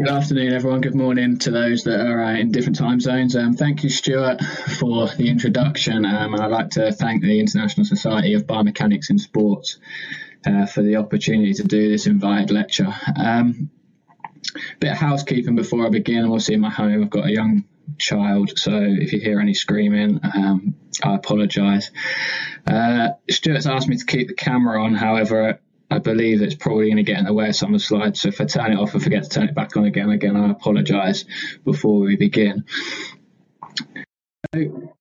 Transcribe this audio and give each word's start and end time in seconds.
Good 0.00 0.08
afternoon, 0.08 0.54
everyone. 0.54 0.80
Good 0.80 0.94
morning 0.94 1.36
to 1.40 1.50
those 1.50 1.84
that 1.84 2.00
are 2.00 2.24
uh, 2.24 2.32
in 2.32 2.52
different 2.52 2.78
time 2.78 3.00
zones. 3.00 3.36
Um, 3.36 3.52
thank 3.52 3.84
you, 3.84 3.90
Stuart, 3.90 4.42
for 4.42 5.08
the 5.08 5.28
introduction. 5.28 6.06
Um, 6.06 6.32
and 6.32 6.42
I'd 6.42 6.50
like 6.50 6.70
to 6.70 6.90
thank 6.90 7.20
the 7.20 7.38
International 7.38 7.84
Society 7.84 8.32
of 8.32 8.46
Biomechanics 8.46 9.10
in 9.10 9.18
Sports 9.18 9.78
uh, 10.46 10.64
for 10.64 10.80
the 10.80 10.96
opportunity 10.96 11.52
to 11.52 11.64
do 11.64 11.90
this 11.90 12.06
invited 12.06 12.50
lecture. 12.50 12.88
Um, 13.14 13.68
bit 14.78 14.92
of 14.92 14.96
housekeeping 14.96 15.54
before 15.54 15.84
I 15.84 15.90
begin. 15.90 16.24
Obviously, 16.24 16.54
in 16.54 16.62
my 16.62 16.70
home, 16.70 17.02
I've 17.04 17.10
got 17.10 17.26
a 17.26 17.30
young 17.30 17.66
child, 17.98 18.58
so 18.58 18.72
if 18.74 19.12
you 19.12 19.20
hear 19.20 19.38
any 19.38 19.52
screaming, 19.52 20.20
um, 20.22 20.76
I 21.04 21.14
apologise. 21.14 21.90
Uh, 22.66 23.10
Stuart's 23.28 23.66
asked 23.66 23.88
me 23.88 23.98
to 23.98 24.06
keep 24.06 24.28
the 24.28 24.34
camera 24.34 24.82
on, 24.82 24.94
however, 24.94 25.60
I 25.90 25.98
believe 25.98 26.40
it's 26.40 26.54
probably 26.54 26.86
going 26.86 26.98
to 26.98 27.02
get 27.02 27.18
in 27.18 27.24
the 27.24 27.32
way 27.32 27.48
of 27.48 27.56
some 27.56 27.74
of 27.74 27.80
the 27.80 27.84
slides. 27.84 28.20
So 28.20 28.28
if 28.28 28.40
I 28.40 28.44
turn 28.44 28.72
it 28.72 28.78
off 28.78 28.94
and 28.94 29.02
forget 29.02 29.24
to 29.24 29.28
turn 29.28 29.48
it 29.48 29.54
back 29.54 29.76
on 29.76 29.84
again, 29.84 30.10
again, 30.10 30.36
I 30.36 30.50
apologise 30.50 31.24
before 31.64 32.00
we 32.00 32.16
begin. 32.16 32.64
So, 34.54 34.94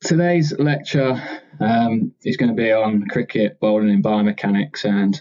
today's 0.00 0.56
lecture 0.56 1.20
um, 1.58 2.14
is 2.22 2.36
going 2.36 2.54
to 2.54 2.62
be 2.62 2.70
on 2.70 3.06
cricket, 3.08 3.58
bowling, 3.58 3.90
and 3.90 4.04
biomechanics, 4.04 4.84
and 4.84 5.20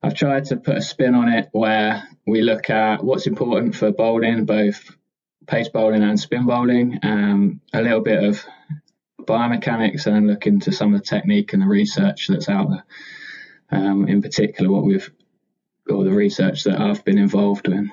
I've 0.00 0.14
tried 0.14 0.44
to 0.46 0.56
put 0.56 0.76
a 0.76 0.82
spin 0.82 1.14
on 1.14 1.28
it 1.28 1.48
where 1.52 2.06
we 2.26 2.42
look 2.42 2.70
at 2.70 3.02
what's 3.02 3.26
important 3.26 3.74
for 3.74 3.90
bowling, 3.90 4.44
both 4.44 4.96
pace 5.46 5.68
bowling 5.68 6.04
and 6.04 6.20
spin 6.20 6.46
bowling, 6.46 7.00
um, 7.02 7.60
a 7.72 7.82
little 7.82 8.00
bit 8.00 8.22
of 8.22 8.44
biomechanics, 9.20 10.06
and 10.06 10.14
then 10.14 10.26
look 10.28 10.46
into 10.46 10.70
some 10.70 10.94
of 10.94 11.00
the 11.00 11.06
technique 11.06 11.52
and 11.52 11.62
the 11.62 11.66
research 11.66 12.28
that's 12.28 12.48
out 12.48 12.70
there 12.70 12.84
um, 13.70 14.08
in 14.08 14.22
particular 14.22 14.70
what 14.70 14.84
we've 14.84 15.10
or 15.88 16.04
the 16.04 16.10
research 16.10 16.64
that 16.64 16.80
I've 16.80 17.04
been 17.04 17.18
involved 17.18 17.68
in. 17.68 17.90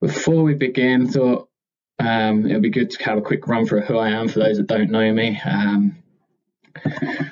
Before 0.00 0.42
we 0.42 0.54
begin, 0.54 1.08
thought 1.08 1.48
um, 1.98 2.46
it'll 2.46 2.60
be 2.60 2.70
good 2.70 2.90
to 2.90 3.04
have 3.04 3.18
a 3.18 3.22
quick 3.22 3.46
run 3.46 3.66
through 3.66 3.82
who 3.82 3.96
I 3.96 4.10
am 4.10 4.28
for 4.28 4.40
those 4.40 4.58
that 4.58 4.66
don't 4.66 4.90
know 4.90 5.12
me. 5.12 5.40
Um, 5.44 6.02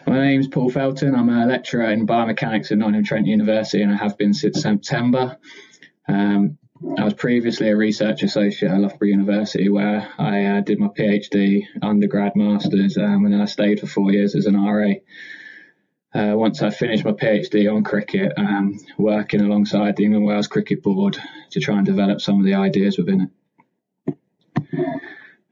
my 0.07 0.19
name's 0.21 0.49
Paul 0.49 0.71
Felton. 0.71 1.15
I'm 1.15 1.29
a 1.29 1.47
lecturer 1.47 1.91
in 1.91 2.07
biomechanics 2.07 2.73
at 2.73 2.79
Nottingham 2.79 3.05
Trent 3.05 3.27
University, 3.27 3.83
and 3.83 3.93
I 3.93 3.97
have 3.97 4.17
been 4.17 4.33
since 4.33 4.63
September. 4.63 5.37
Um, 6.09 6.59
I 6.99 7.05
was 7.05 7.15
previously 7.15 7.71
a 7.71 7.77
research 7.77 8.23
associate 8.23 8.71
at 8.71 8.79
Loughborough 8.79 9.09
University, 9.09 9.69
where 9.71 10.07
I 10.19 10.45
uh, 10.45 10.61
did 10.61 10.79
my 10.79 10.89
PhD, 10.89 11.65
undergrad, 11.81 12.37
masters, 12.37 12.99
um, 12.99 13.25
and 13.25 13.33
then 13.33 13.41
I 13.41 13.47
stayed 13.47 13.81
for 13.81 13.87
four 13.87 14.13
years 14.13 14.35
as 14.35 14.47
an 14.47 14.63
RA. 14.63 14.93
Uh, 16.15 16.37
once 16.37 16.63
I 16.63 16.71
finished 16.71 17.05
my 17.05 17.13
PhD 17.13 17.75
on 17.75 17.85
cricket, 17.85 18.35
um, 18.37 18.79
working 18.99 19.41
alongside 19.41 19.97
the 19.97 20.05
England 20.05 20.27
Wales 20.27 20.47
Cricket 20.47 20.83
Board 20.83 21.19
to 21.51 21.61
try 21.61 21.79
and 21.79 21.87
develop 21.87 22.21
some 22.21 22.39
of 22.39 22.45
the 22.45 22.55
ideas 22.55 22.99
within 22.99 23.31
it. 24.07 24.17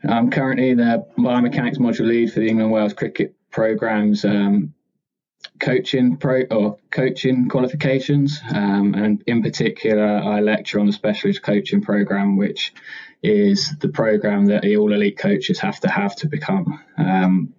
I'm 0.05 0.31
currently 0.31 0.75
the 0.75 1.07
biomechanics 1.17 1.79
module 1.79 2.07
lead 2.07 2.33
for 2.33 2.41
the 2.41 2.49
England 2.49 2.73
Wales 2.73 2.93
Cricket 2.93 3.35
programmes 3.51 4.25
um, 4.25 4.75
coaching 5.61 6.17
pro 6.17 6.43
or 6.51 6.79
coaching 6.91 7.49
qualifications, 7.49 8.41
um, 8.55 8.95
and 8.95 9.23
in 9.27 9.43
particular, 9.43 10.07
I 10.07 10.41
lecture 10.41 10.81
on 10.81 10.87
the 10.87 10.93
specialist 10.93 11.43
coaching 11.43 11.81
program, 11.81 12.37
which 12.37 12.75
is 13.23 13.73
the 13.81 13.89
program 13.89 14.47
that 14.47 14.65
all 14.65 14.93
elite 14.93 15.19
coaches 15.19 15.61
have 15.61 15.79
to 15.81 15.89
have 15.89 16.17
to 16.17 16.29
become 16.29 16.81
um, 16.99 17.55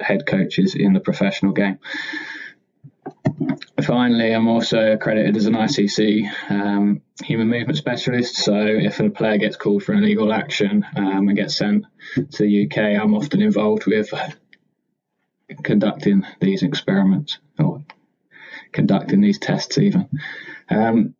head 0.00 0.26
coaches 0.26 0.74
in 0.74 0.92
the 0.92 1.00
professional 1.00 1.52
game. 1.52 1.78
Finally, 3.82 4.32
I'm 4.32 4.48
also 4.48 4.92
accredited 4.92 5.36
as 5.36 5.46
an 5.46 5.54
ICC 5.54 6.50
um, 6.50 7.00
human 7.22 7.48
movement 7.48 7.78
specialist. 7.78 8.36
So, 8.36 8.54
if 8.54 9.00
a 9.00 9.08
player 9.08 9.38
gets 9.38 9.56
called 9.56 9.84
for 9.84 9.92
an 9.92 9.98
illegal 9.98 10.32
action 10.32 10.84
um, 10.96 11.28
and 11.28 11.36
gets 11.36 11.56
sent 11.56 11.86
to 12.14 12.42
the 12.42 12.66
UK, 12.66 13.00
I'm 13.00 13.14
often 13.14 13.40
involved 13.40 13.86
with 13.86 14.12
conducting 15.62 16.24
these 16.40 16.62
experiments 16.62 17.38
or 17.58 17.82
conducting 18.72 19.20
these 19.20 19.38
tests 19.38 19.78
even. 19.78 20.08
Um, 20.70 21.14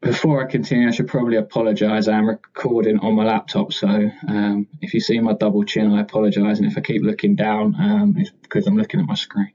before 0.00 0.42
I 0.42 0.50
continue, 0.50 0.88
I 0.88 0.92
should 0.92 1.08
probably 1.08 1.36
apologise. 1.36 2.06
I'm 2.06 2.28
recording 2.28 2.98
on 3.00 3.14
my 3.14 3.24
laptop, 3.24 3.72
so 3.72 3.88
um, 4.28 4.68
if 4.80 4.94
you 4.94 5.00
see 5.00 5.18
my 5.18 5.32
double 5.32 5.64
chin, 5.64 5.92
I 5.92 6.02
apologise. 6.02 6.58
And 6.58 6.70
if 6.70 6.78
I 6.78 6.80
keep 6.80 7.02
looking 7.02 7.34
down, 7.34 7.74
um, 7.78 8.14
it's 8.16 8.30
because 8.30 8.66
I'm 8.66 8.76
looking 8.76 9.00
at 9.00 9.06
my 9.06 9.14
screen. 9.14 9.52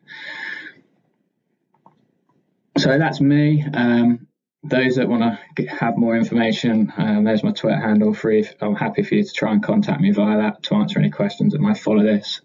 So 2.78 2.98
that's 2.98 3.22
me. 3.22 3.66
Um, 3.74 4.28
those 4.64 4.96
that 4.96 5.08
want 5.08 5.38
to 5.58 5.66
have 5.68 5.98
more 5.98 6.16
information, 6.16 6.92
um, 6.98 7.24
there's 7.24 7.44
my 7.44 7.52
Twitter 7.52 7.80
handle. 7.80 8.14
Free. 8.14 8.48
I'm 8.62 8.76
happy 8.76 9.04
for 9.04 9.16
you 9.16 9.24
to 9.24 9.34
try 9.34 9.52
and 9.52 9.64
contact 9.64 10.02
me 10.02 10.12
via 10.12 10.38
that 10.38 10.64
to 10.64 10.76
answer 10.76 11.00
any 11.00 11.10
questions 11.10 11.54
that 11.54 11.62
might 11.62 11.78
follow 11.78 12.04
this. 12.04 12.42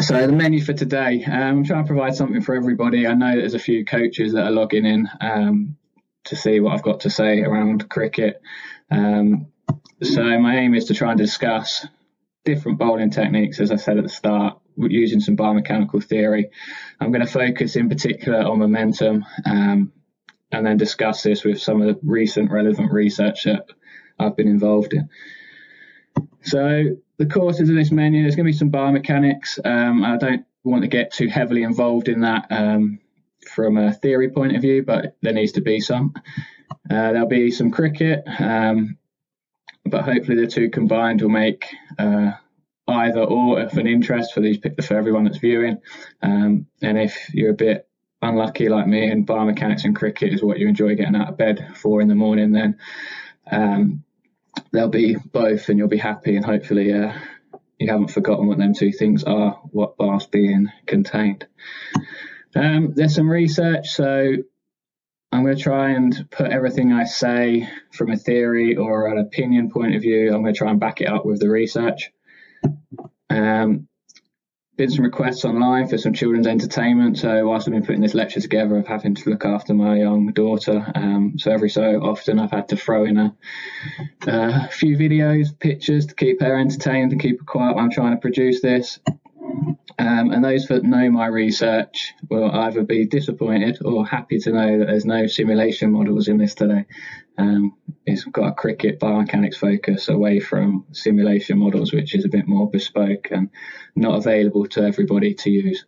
So 0.00 0.26
the 0.26 0.32
menu 0.32 0.60
for 0.60 0.72
today, 0.72 1.24
um, 1.24 1.32
I'm 1.32 1.64
trying 1.64 1.84
to 1.84 1.86
provide 1.86 2.16
something 2.16 2.40
for 2.40 2.54
everybody. 2.56 3.06
I 3.06 3.14
know 3.14 3.36
there's 3.36 3.54
a 3.54 3.60
few 3.60 3.84
coaches 3.84 4.32
that 4.32 4.44
are 4.44 4.50
logging 4.50 4.84
in 4.84 5.08
um, 5.20 5.76
to 6.24 6.36
see 6.36 6.58
what 6.58 6.74
I've 6.74 6.82
got 6.82 7.00
to 7.00 7.10
say 7.10 7.42
around 7.42 7.88
cricket. 7.88 8.42
Um, 8.90 9.46
so 10.02 10.22
my 10.40 10.56
aim 10.56 10.74
is 10.74 10.86
to 10.86 10.94
try 10.94 11.10
and 11.10 11.18
discuss 11.18 11.86
different 12.44 12.78
bowling 12.78 13.10
techniques, 13.10 13.60
as 13.60 13.70
I 13.70 13.76
said 13.76 13.96
at 13.96 14.02
the 14.02 14.10
start, 14.10 14.58
using 14.76 15.20
some 15.20 15.36
biomechanical 15.36 16.02
theory. 16.02 16.50
I'm 17.00 17.12
going 17.12 17.24
to 17.24 17.32
focus 17.32 17.76
in 17.76 17.88
particular 17.88 18.40
on 18.40 18.58
momentum 18.58 19.24
um, 19.46 19.92
and 20.50 20.66
then 20.66 20.76
discuss 20.76 21.22
this 21.22 21.44
with 21.44 21.60
some 21.60 21.80
of 21.80 21.86
the 21.86 22.00
recent 22.02 22.50
relevant 22.50 22.92
research 22.92 23.44
that 23.44 23.66
I've 24.18 24.36
been 24.36 24.48
involved 24.48 24.92
in. 24.92 25.08
So 26.42 26.96
the 27.16 27.26
courses 27.26 27.68
in 27.68 27.76
this 27.76 27.90
menu, 27.90 28.22
there's 28.22 28.36
going 28.36 28.46
to 28.46 28.52
be 28.52 28.56
some 28.56 28.70
biomechanics. 28.70 29.64
Um, 29.64 30.04
I 30.04 30.16
don't 30.16 30.44
want 30.64 30.82
to 30.82 30.88
get 30.88 31.12
too 31.12 31.28
heavily 31.28 31.62
involved 31.62 32.08
in 32.08 32.20
that 32.20 32.46
um, 32.50 32.98
from 33.46 33.76
a 33.76 33.92
theory 33.92 34.30
point 34.30 34.56
of 34.56 34.62
view, 34.62 34.82
but 34.82 35.16
there 35.22 35.32
needs 35.32 35.52
to 35.52 35.60
be 35.60 35.80
some. 35.80 36.14
Uh, 36.90 37.12
there'll 37.12 37.28
be 37.28 37.50
some 37.50 37.70
cricket, 37.70 38.24
um, 38.38 38.98
but 39.84 40.04
hopefully 40.04 40.40
the 40.40 40.46
two 40.46 40.70
combined 40.70 41.22
will 41.22 41.28
make 41.28 41.66
uh, 41.98 42.32
either 42.88 43.20
or 43.20 43.60
of 43.60 43.76
an 43.78 43.86
interest 43.86 44.34
for 44.34 44.40
these 44.40 44.58
for 44.82 44.96
everyone 44.96 45.24
that's 45.24 45.38
viewing. 45.38 45.78
Um, 46.22 46.66
and 46.82 46.98
if 46.98 47.32
you're 47.32 47.50
a 47.50 47.54
bit 47.54 47.88
unlucky 48.22 48.68
like 48.68 48.86
me 48.86 49.10
and 49.10 49.26
biomechanics 49.26 49.84
and 49.84 49.94
cricket 49.94 50.32
is 50.32 50.42
what 50.42 50.58
you 50.58 50.66
enjoy 50.68 50.94
getting 50.94 51.16
out 51.16 51.28
of 51.28 51.36
bed 51.36 51.72
for 51.74 52.00
in 52.00 52.08
the 52.08 52.14
morning, 52.14 52.52
then 52.52 52.78
they'll 54.72 54.88
be 54.88 55.16
both, 55.16 55.68
and 55.68 55.78
you'll 55.78 55.88
be 55.88 55.96
happy, 55.96 56.36
and 56.36 56.44
hopefully, 56.44 56.92
uh, 56.92 57.12
you 57.78 57.90
haven't 57.90 58.10
forgotten 58.10 58.46
what 58.46 58.58
them 58.58 58.74
two 58.74 58.92
things 58.92 59.24
are, 59.24 59.52
what 59.70 59.96
bar's 59.96 60.26
being 60.26 60.68
contained. 60.86 61.46
Um, 62.54 62.92
there's 62.94 63.14
some 63.14 63.28
research, 63.28 63.88
so 63.88 64.36
I'm 65.32 65.42
going 65.42 65.56
to 65.56 65.62
try 65.62 65.90
and 65.90 66.28
put 66.30 66.52
everything 66.52 66.92
I 66.92 67.04
say 67.04 67.68
from 67.92 68.12
a 68.12 68.16
theory 68.16 68.76
or 68.76 69.08
an 69.08 69.18
opinion 69.18 69.70
point 69.70 69.96
of 69.96 70.02
view. 70.02 70.32
I'm 70.32 70.42
going 70.42 70.54
to 70.54 70.58
try 70.58 70.70
and 70.70 70.78
back 70.78 71.00
it 71.00 71.08
up 71.08 71.26
with 71.26 71.40
the 71.40 71.50
research. 71.50 72.12
Um, 73.28 73.88
been 74.76 74.90
some 74.90 75.04
requests 75.04 75.44
online 75.44 75.86
for 75.86 75.96
some 75.98 76.12
children's 76.12 76.46
entertainment. 76.46 77.18
So 77.18 77.46
whilst 77.46 77.68
I've 77.68 77.74
been 77.74 77.86
putting 77.86 78.00
this 78.00 78.14
lecture 78.14 78.40
together, 78.40 78.76
I've 78.76 78.86
having 78.86 79.14
to 79.14 79.30
look 79.30 79.44
after 79.44 79.72
my 79.72 79.98
young 79.98 80.32
daughter. 80.32 80.90
Um, 80.94 81.34
so 81.38 81.52
every 81.52 81.70
so 81.70 82.00
often, 82.02 82.38
I've 82.38 82.50
had 82.50 82.68
to 82.70 82.76
throw 82.76 83.04
in 83.04 83.16
a, 83.18 83.36
a, 84.26 84.68
few 84.68 84.96
videos, 84.96 85.56
pictures 85.58 86.06
to 86.06 86.14
keep 86.14 86.40
her 86.40 86.58
entertained 86.58 87.12
and 87.12 87.20
keep 87.20 87.38
her 87.38 87.44
quiet 87.44 87.76
while 87.76 87.84
I'm 87.84 87.90
trying 87.90 88.12
to 88.12 88.20
produce 88.20 88.60
this. 88.60 88.98
Um, 89.96 90.32
and 90.32 90.44
those 90.44 90.66
that 90.68 90.82
know 90.82 91.10
my 91.10 91.26
research 91.26 92.14
will 92.28 92.50
either 92.50 92.82
be 92.82 93.06
disappointed 93.06 93.78
or 93.84 94.04
happy 94.04 94.38
to 94.40 94.50
know 94.50 94.78
that 94.78 94.86
there's 94.86 95.04
no 95.04 95.26
simulation 95.26 95.92
models 95.92 96.26
in 96.26 96.38
this 96.38 96.54
today. 96.54 96.86
Um, 97.38 97.76
it's 98.04 98.24
got 98.24 98.48
a 98.48 98.54
cricket 98.54 98.98
biomechanics 98.98 99.56
focus 99.56 100.08
away 100.08 100.40
from 100.40 100.86
simulation 100.92 101.58
models, 101.58 101.92
which 101.92 102.14
is 102.14 102.24
a 102.24 102.28
bit 102.28 102.48
more 102.48 102.68
bespoke 102.68 103.28
and 103.30 103.50
not 103.94 104.18
available 104.18 104.66
to 104.68 104.82
everybody 104.82 105.34
to 105.34 105.50
use. 105.50 105.84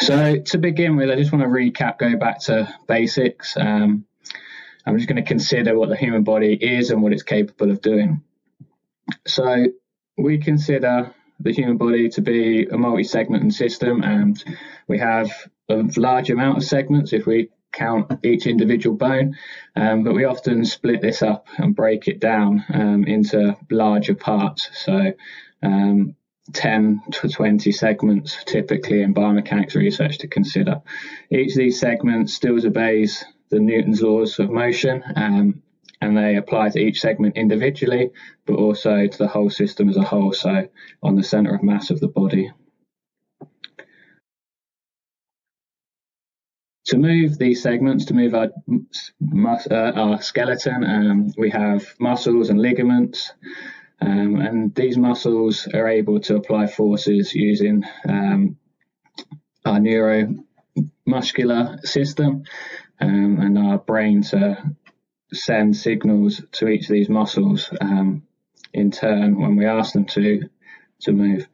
So 0.00 0.40
to 0.40 0.58
begin 0.58 0.96
with, 0.96 1.10
I 1.10 1.16
just 1.16 1.32
want 1.32 1.42
to 1.42 1.48
recap, 1.48 1.98
go 1.98 2.16
back 2.16 2.40
to 2.40 2.72
basics. 2.86 3.56
Um, 3.56 4.04
I'm 4.86 4.96
just 4.96 5.08
going 5.08 5.22
to 5.22 5.28
consider 5.28 5.78
what 5.78 5.88
the 5.88 5.96
human 5.96 6.24
body 6.24 6.54
is 6.54 6.90
and 6.90 7.02
what 7.02 7.12
it's 7.12 7.22
capable 7.22 7.70
of 7.70 7.80
doing. 7.80 8.22
So 9.26 9.66
we 10.16 10.38
consider 10.38 11.14
the 11.40 11.52
human 11.52 11.76
body 11.76 12.08
to 12.10 12.22
be 12.22 12.66
a 12.66 12.78
multi-segment 12.78 13.52
system, 13.54 14.02
and 14.02 14.42
we 14.88 14.98
have 14.98 15.30
a 15.68 15.82
large 15.96 16.30
amount 16.30 16.58
of 16.58 16.64
segments 16.64 17.12
if 17.12 17.26
we 17.26 17.50
count 17.72 18.24
each 18.24 18.46
individual 18.46 18.96
bone, 18.96 19.36
um, 19.74 20.04
but 20.04 20.14
we 20.14 20.24
often 20.24 20.64
split 20.64 21.00
this 21.00 21.22
up 21.22 21.48
and 21.58 21.74
break 21.74 22.06
it 22.06 22.20
down 22.20 22.64
um, 22.72 23.04
into 23.04 23.56
larger 23.70 24.14
parts. 24.14 24.70
So 24.74 25.12
um, 25.62 26.14
10 26.52 27.02
to 27.10 27.28
20 27.28 27.72
segments 27.72 28.44
typically 28.44 29.02
in 29.02 29.14
biomechanics 29.14 29.74
research 29.74 30.18
to 30.18 30.28
consider. 30.28 30.82
Each 31.30 31.52
of 31.52 31.58
these 31.58 31.80
segments 31.80 32.34
still 32.34 32.64
obeys 32.64 33.24
the 33.50 33.58
Newton's 33.58 34.02
laws 34.02 34.38
of 34.38 34.50
motion 34.50 35.02
um, 35.16 35.62
and 36.04 36.16
they 36.16 36.36
apply 36.36 36.68
to 36.68 36.78
each 36.78 37.00
segment 37.00 37.36
individually 37.36 38.10
but 38.46 38.56
also 38.56 39.06
to 39.06 39.18
the 39.18 39.28
whole 39.28 39.48
system 39.48 39.88
as 39.88 39.96
a 39.96 40.02
whole, 40.02 40.32
so 40.32 40.68
on 41.02 41.16
the 41.16 41.22
center 41.22 41.54
of 41.54 41.62
mass 41.62 41.90
of 41.90 42.00
the 42.00 42.08
body. 42.08 42.52
To 46.88 46.98
move 46.98 47.38
these 47.38 47.62
segments, 47.62 48.04
to 48.06 48.14
move 48.14 48.34
our, 48.34 48.50
uh, 49.70 49.92
our 49.92 50.20
skeleton, 50.20 50.84
um, 50.84 51.32
we 51.38 51.48
have 51.48 51.94
muscles 51.98 52.50
and 52.50 52.60
ligaments, 52.60 53.32
um, 54.02 54.36
and 54.36 54.74
these 54.74 54.98
muscles 54.98 55.66
are 55.72 55.88
able 55.88 56.20
to 56.20 56.36
apply 56.36 56.66
forces 56.66 57.34
using 57.34 57.84
um, 58.06 58.58
our 59.64 59.78
neuromuscular 59.78 61.80
system 61.80 62.42
um, 63.00 63.38
and 63.40 63.58
our 63.58 63.78
brain 63.78 64.22
to 64.22 64.74
send 65.32 65.76
signals 65.76 66.42
to 66.52 66.68
each 66.68 66.82
of 66.82 66.92
these 66.94 67.08
muscles 67.08 67.70
um, 67.80 68.22
in 68.72 68.90
turn 68.90 69.40
when 69.40 69.56
we 69.56 69.66
ask 69.66 69.92
them 69.92 70.04
to 70.04 70.48
to 71.00 71.12
move. 71.12 71.48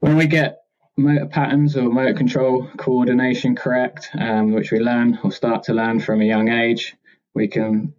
When 0.00 0.16
we 0.16 0.26
get 0.26 0.62
motor 0.96 1.26
patterns 1.26 1.76
or 1.76 1.90
motor 1.90 2.14
control 2.14 2.68
coordination 2.76 3.56
correct, 3.56 4.10
um, 4.18 4.52
which 4.52 4.70
we 4.70 4.78
learn 4.78 5.18
or 5.22 5.32
start 5.32 5.64
to 5.64 5.74
learn 5.74 6.00
from 6.00 6.20
a 6.20 6.24
young 6.24 6.48
age, 6.48 6.96
we 7.34 7.48
can 7.48 7.94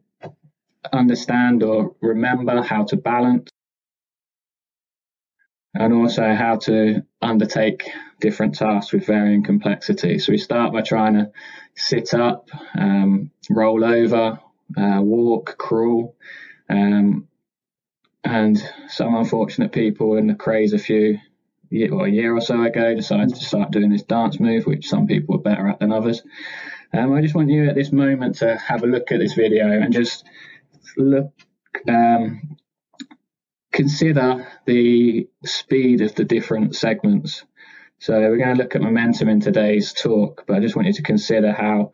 understand 0.92 1.64
or 1.64 1.96
remember 2.02 2.62
how 2.62 2.84
to 2.86 2.98
balance 2.98 3.50
and 5.74 5.94
also 5.94 6.34
how 6.34 6.58
to 6.58 7.04
undertake 7.22 7.90
different 8.20 8.56
tasks 8.56 8.92
with 8.92 9.06
varying 9.06 9.44
complexity. 9.44 10.20
So 10.20 10.32
we 10.32 10.38
start 10.38 10.74
by 10.74 10.82
trying 10.82 11.14
to 11.14 11.32
sit 11.76 12.14
up, 12.14 12.50
um, 12.78 13.32
roll 13.50 13.84
over, 13.84 14.40
uh, 14.78 15.02
walk, 15.02 15.58
crawl, 15.58 16.16
um, 16.70 17.28
and 18.24 18.62
some 18.88 19.16
unfortunate 19.16 19.72
people 19.72 20.18
in 20.18 20.28
the 20.28 20.36
craze 20.36 20.74
a 20.74 20.78
few 20.80 21.20
or 21.92 22.06
a 22.06 22.12
year 22.12 22.36
or 22.36 22.42
so 22.42 22.62
ago 22.62 22.94
decided 22.94 23.30
to 23.30 23.46
start 23.46 23.72
doing 23.72 23.90
this 23.90 24.04
dance 24.04 24.40
move, 24.40 24.66
which 24.66 24.90
some 24.90 25.08
people 25.08 25.36
are 25.36 25.40
better 25.40 25.70
at 25.70 25.80
than 25.80 25.92
others. 25.92 26.22
Um, 26.94 27.14
I 27.14 27.22
just 27.22 27.34
want 27.34 27.50
you 27.50 27.70
at 27.70 27.76
this 27.76 27.94
moment 27.94 28.36
to 28.40 28.58
have 28.58 28.84
a 28.84 28.88
look 28.88 29.12
at 29.12 29.20
this 29.20 29.34
video 29.34 29.68
and 29.68 29.94
just 29.94 30.26
look, 30.98 31.32
um, 31.88 32.58
consider 33.72 34.48
the 34.66 35.28
speed 35.46 36.02
of 36.02 36.16
the 36.16 36.24
different 36.24 36.76
segments. 36.76 37.44
So 38.00 38.20
we're 38.20 38.38
going 38.38 38.56
to 38.56 38.62
look 38.62 38.76
at 38.76 38.82
momentum 38.82 39.30
in 39.30 39.40
today's 39.40 39.94
talk, 39.94 40.44
but 40.48 40.58
I 40.58 40.60
just 40.60 40.76
want 40.76 40.88
you 40.88 40.94
to 40.94 41.04
consider 41.04 41.52
how 41.52 41.94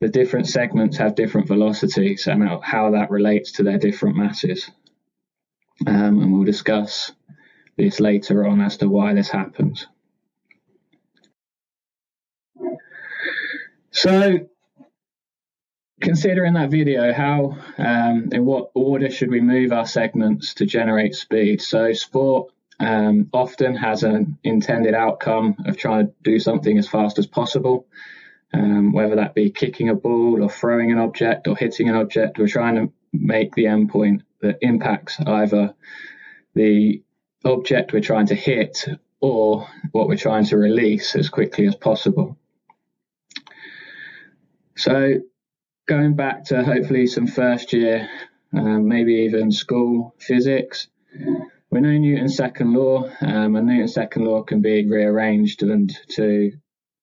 the 0.00 0.08
different 0.08 0.48
segments 0.48 0.96
have 0.96 1.14
different 1.14 1.46
velocities 1.46 2.26
and 2.26 2.48
how 2.62 2.90
that 2.92 3.10
relates 3.10 3.52
to 3.52 3.62
their 3.62 3.78
different 3.78 4.16
masses. 4.16 4.70
Um, 5.86 6.20
and 6.20 6.32
we'll 6.32 6.44
discuss 6.44 7.12
this 7.76 8.00
later 8.00 8.46
on 8.46 8.60
as 8.60 8.76
to 8.78 8.88
why 8.88 9.14
this 9.14 9.28
happens. 9.28 9.86
So 13.92 14.49
consider 16.00 16.44
in 16.44 16.54
that 16.54 16.70
video 16.70 17.12
how 17.12 17.56
um, 17.78 18.30
in 18.32 18.44
what 18.44 18.70
order 18.74 19.10
should 19.10 19.30
we 19.30 19.40
move 19.40 19.72
our 19.72 19.86
segments 19.86 20.54
to 20.54 20.66
generate 20.66 21.14
speed? 21.14 21.60
So 21.62 21.92
sport 21.92 22.52
um, 22.78 23.28
often 23.32 23.76
has 23.76 24.02
an 24.02 24.38
intended 24.42 24.94
outcome 24.94 25.56
of 25.66 25.76
trying 25.76 26.06
to 26.06 26.12
do 26.22 26.38
something 26.38 26.78
as 26.78 26.88
fast 26.88 27.18
as 27.18 27.26
possible 27.26 27.86
um, 28.52 28.92
whether 28.92 29.16
that 29.16 29.34
be 29.34 29.50
kicking 29.50 29.88
a 29.88 29.94
ball 29.94 30.42
or 30.42 30.50
throwing 30.50 30.90
an 30.90 30.98
object 30.98 31.46
or 31.46 31.56
hitting 31.56 31.88
an 31.88 31.94
object 31.94 32.38
we're 32.38 32.48
trying 32.48 32.76
to 32.76 32.92
make 33.12 33.54
the 33.54 33.64
endpoint 33.64 34.22
that 34.40 34.58
impacts 34.60 35.20
either 35.20 35.74
the 36.54 37.02
object 37.44 37.92
we're 37.92 38.00
trying 38.00 38.26
to 38.26 38.34
hit 38.34 38.86
or 39.20 39.68
what 39.92 40.08
we're 40.08 40.16
trying 40.16 40.44
to 40.46 40.56
release 40.56 41.14
as 41.14 41.28
quickly 41.28 41.66
as 41.66 41.74
possible. 41.74 42.38
So 44.76 45.20
going 45.86 46.14
back 46.14 46.44
to 46.46 46.62
hopefully 46.62 47.06
some 47.06 47.26
first 47.26 47.72
year, 47.72 48.08
um, 48.52 48.88
maybe 48.88 49.14
even 49.14 49.50
school 49.52 50.14
physics, 50.18 50.88
we 51.70 51.80
know 51.80 51.96
Newton's 51.96 52.36
second 52.36 52.72
law, 52.72 53.08
um, 53.20 53.56
and 53.56 53.66
Newton's 53.66 53.94
second 53.94 54.24
law 54.24 54.42
can 54.42 54.60
be 54.60 54.86
rearranged 54.86 55.62
and 55.62 55.92
to 56.10 56.52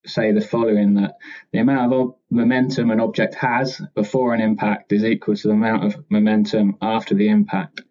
say 0.05 0.31
the 0.31 0.41
following 0.41 0.95
that 0.95 1.17
the 1.51 1.59
amount 1.59 1.93
of 1.93 2.15
momentum 2.29 2.91
an 2.91 2.99
object 2.99 3.35
has 3.35 3.81
before 3.93 4.33
an 4.33 4.41
impact 4.41 4.91
is 4.91 5.03
equal 5.03 5.35
to 5.35 5.47
the 5.47 5.53
amount 5.53 5.83
of 5.83 6.03
momentum 6.09 6.77
after 6.81 7.13
the 7.13 7.29
impact. 7.29 7.81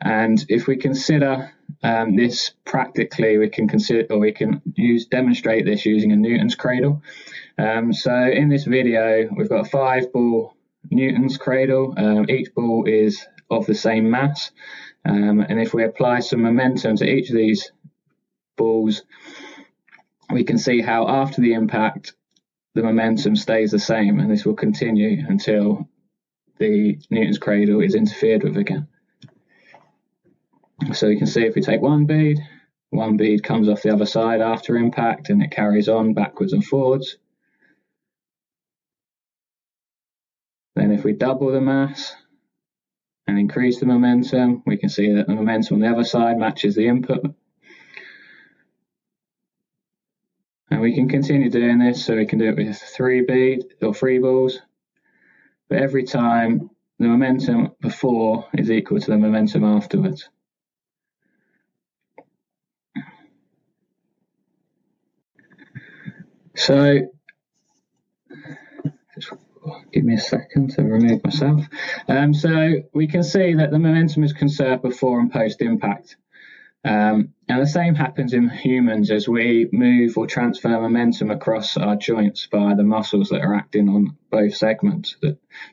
And 0.00 0.44
if 0.48 0.66
we 0.66 0.76
consider 0.76 1.52
um, 1.82 2.16
this 2.16 2.52
practically, 2.64 3.38
we 3.38 3.48
can 3.48 3.68
consider 3.68 4.06
or 4.10 4.18
we 4.18 4.32
can 4.32 4.60
use 4.74 5.06
demonstrate 5.06 5.64
this 5.64 5.86
using 5.86 6.12
a 6.12 6.16
Newton's 6.16 6.54
cradle. 6.54 7.02
Um, 7.58 7.92
so 7.92 8.12
in 8.12 8.48
this 8.48 8.64
video, 8.64 9.28
we've 9.36 9.48
got 9.48 9.70
five 9.70 10.12
ball 10.12 10.54
Newton's 10.90 11.36
cradle. 11.36 11.94
Um, 11.96 12.28
each 12.28 12.54
ball 12.54 12.84
is 12.86 13.24
of 13.50 13.66
the 13.66 13.74
same 13.74 14.10
mass. 14.10 14.50
Um, 15.04 15.40
and 15.40 15.60
if 15.60 15.74
we 15.74 15.84
apply 15.84 16.20
some 16.20 16.42
momentum 16.42 16.96
to 16.96 17.04
each 17.04 17.30
of 17.30 17.36
these 17.36 17.70
balls, 18.56 19.02
we 20.32 20.44
can 20.44 20.58
see 20.58 20.80
how 20.80 21.08
after 21.08 21.40
the 21.40 21.52
impact, 21.54 22.14
the 22.74 22.82
momentum 22.82 23.36
stays 23.36 23.70
the 23.70 23.78
same. 23.78 24.18
And 24.18 24.30
this 24.30 24.44
will 24.44 24.54
continue 24.54 25.24
until 25.28 25.88
the 26.58 26.98
Newton's 27.10 27.38
cradle 27.38 27.80
is 27.80 27.94
interfered 27.94 28.42
with 28.42 28.56
again. 28.56 28.88
So 30.92 31.06
you 31.06 31.18
can 31.18 31.26
see 31.26 31.44
if 31.44 31.54
we 31.54 31.62
take 31.62 31.80
one 31.80 32.06
bead, 32.06 32.40
one 32.90 33.16
bead 33.16 33.42
comes 33.42 33.68
off 33.68 33.82
the 33.82 33.92
other 33.92 34.06
side 34.06 34.40
after 34.40 34.76
impact 34.76 35.30
and 35.30 35.42
it 35.42 35.50
carries 35.50 35.88
on 35.88 36.14
backwards 36.14 36.52
and 36.52 36.64
forwards. 36.64 37.16
Then 40.74 40.90
if 40.90 41.04
we 41.04 41.12
double 41.12 41.52
the 41.52 41.60
mass 41.60 42.14
and 43.26 43.38
increase 43.38 43.80
the 43.80 43.86
momentum, 43.86 44.62
we 44.66 44.76
can 44.76 44.88
see 44.88 45.12
that 45.14 45.26
the 45.26 45.34
momentum 45.34 45.76
on 45.76 45.80
the 45.80 45.88
other 45.88 46.04
side 46.04 46.38
matches 46.38 46.74
the 46.74 46.88
input. 46.88 47.24
And 50.70 50.80
we 50.80 50.94
can 50.94 51.08
continue 51.08 51.50
doing 51.50 51.78
this, 51.78 52.04
so 52.04 52.16
we 52.16 52.26
can 52.26 52.38
do 52.38 52.48
it 52.48 52.56
with 52.56 52.76
three 52.76 53.22
bead 53.22 53.64
or 53.80 53.94
three 53.94 54.18
balls. 54.18 54.60
But 55.68 55.78
every 55.78 56.04
time 56.04 56.70
the 56.98 57.06
momentum 57.06 57.72
before 57.80 58.48
is 58.54 58.70
equal 58.70 59.00
to 59.00 59.10
the 59.10 59.18
momentum 59.18 59.64
afterwards. 59.64 60.28
So 66.56 67.08
give 69.92 70.04
me 70.04 70.14
a 70.14 70.20
second 70.20 70.70
to 70.72 70.82
remove 70.82 71.24
myself. 71.24 71.62
Um, 72.08 72.34
so 72.34 72.74
we 72.92 73.06
can 73.06 73.22
see 73.22 73.54
that 73.54 73.70
the 73.70 73.78
momentum 73.78 74.24
is 74.24 74.32
conserved 74.32 74.82
before 74.82 75.20
and 75.20 75.32
post 75.32 75.62
impact. 75.62 76.16
Um, 76.84 77.32
and 77.48 77.62
the 77.62 77.66
same 77.66 77.94
happens 77.94 78.34
in 78.34 78.50
humans 78.50 79.10
as 79.10 79.26
we 79.26 79.68
move 79.72 80.18
or 80.18 80.26
transfer 80.26 80.68
momentum 80.68 81.30
across 81.30 81.76
our 81.78 81.96
joints 81.96 82.46
by 82.46 82.74
the 82.74 82.82
muscles 82.82 83.30
that 83.30 83.40
are 83.40 83.54
acting 83.54 83.88
on 83.88 84.18
both 84.30 84.54
segments. 84.54 85.16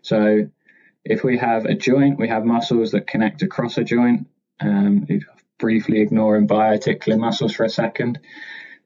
So 0.01 0.50
if 1.03 1.24
we 1.24 1.38
have 1.38 1.65
a 1.65 1.74
joint, 1.74 2.17
we 2.17 2.29
have 2.29 2.45
muscles 2.45 2.91
that 2.91 3.07
connect 3.07 3.41
across 3.41 3.77
a 3.77 3.83
joint. 3.83 4.27
Um, 4.62 5.07
briefly 5.62 6.01
ignoring 6.01 6.48
biarticular 6.48 7.17
muscles 7.17 7.53
for 7.53 7.63
a 7.63 7.69
second. 7.69 8.19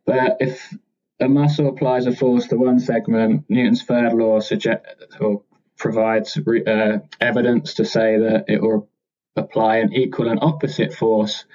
But 0.05 0.37
if 0.41 0.71
a 1.19 1.27
muscle 1.27 1.69
applies 1.69 2.05
a 2.07 2.15
force 2.15 2.47
to 2.47 2.57
one 2.57 2.79
segment, 2.79 3.45
Newton's 3.49 3.83
third 3.83 4.13
law 4.13 4.39
suggest, 4.39 4.81
or 5.19 5.43
provides 5.77 6.37
uh, 6.37 6.99
evidence 7.21 7.75
to 7.75 7.85
say 7.85 8.17
that 8.17 8.45
it 8.47 8.61
will 8.61 8.89
apply 9.35 9.77
an 9.77 9.93
equal 9.93 10.29
and 10.29 10.39
opposite 10.41 10.93
force 10.93 11.45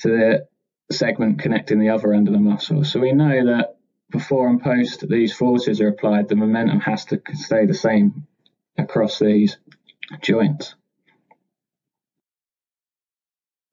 to 0.00 0.08
the 0.08 0.48
segment 0.94 1.40
connecting 1.40 1.80
the 1.80 1.90
other 1.90 2.12
end 2.12 2.28
of 2.28 2.34
the 2.34 2.40
muscle. 2.40 2.84
So 2.84 3.00
we 3.00 3.12
know 3.12 3.46
that 3.46 3.76
before 4.10 4.48
and 4.48 4.62
post 4.62 5.08
these 5.08 5.32
forces 5.32 5.80
are 5.80 5.88
applied, 5.88 6.28
the 6.28 6.36
momentum 6.36 6.80
has 6.80 7.04
to 7.06 7.20
stay 7.34 7.66
the 7.66 7.74
same 7.74 8.26
across 8.78 9.18
these 9.18 9.56
joints. 10.20 10.74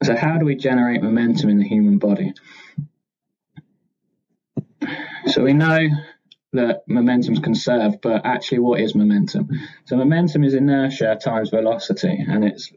So 0.03 0.15
how 0.15 0.37
do 0.37 0.45
we 0.45 0.55
generate 0.55 1.01
momentum 1.01 1.49
in 1.49 1.59
the 1.59 1.67
human 1.67 1.97
body? 1.97 2.33
So 5.27 5.43
we 5.43 5.53
know 5.53 5.87
that 6.53 6.83
momentum 6.87 7.33
is 7.33 7.39
conserved, 7.39 7.99
but 8.01 8.25
actually, 8.25 8.59
what 8.59 8.79
is 8.79 8.95
momentum? 8.95 9.49
So 9.85 9.95
momentum 9.97 10.43
is 10.43 10.53
inertia 10.53 11.17
times 11.21 11.49
velocity, 11.49 12.25
and 12.27 12.43
it's 12.43 12.71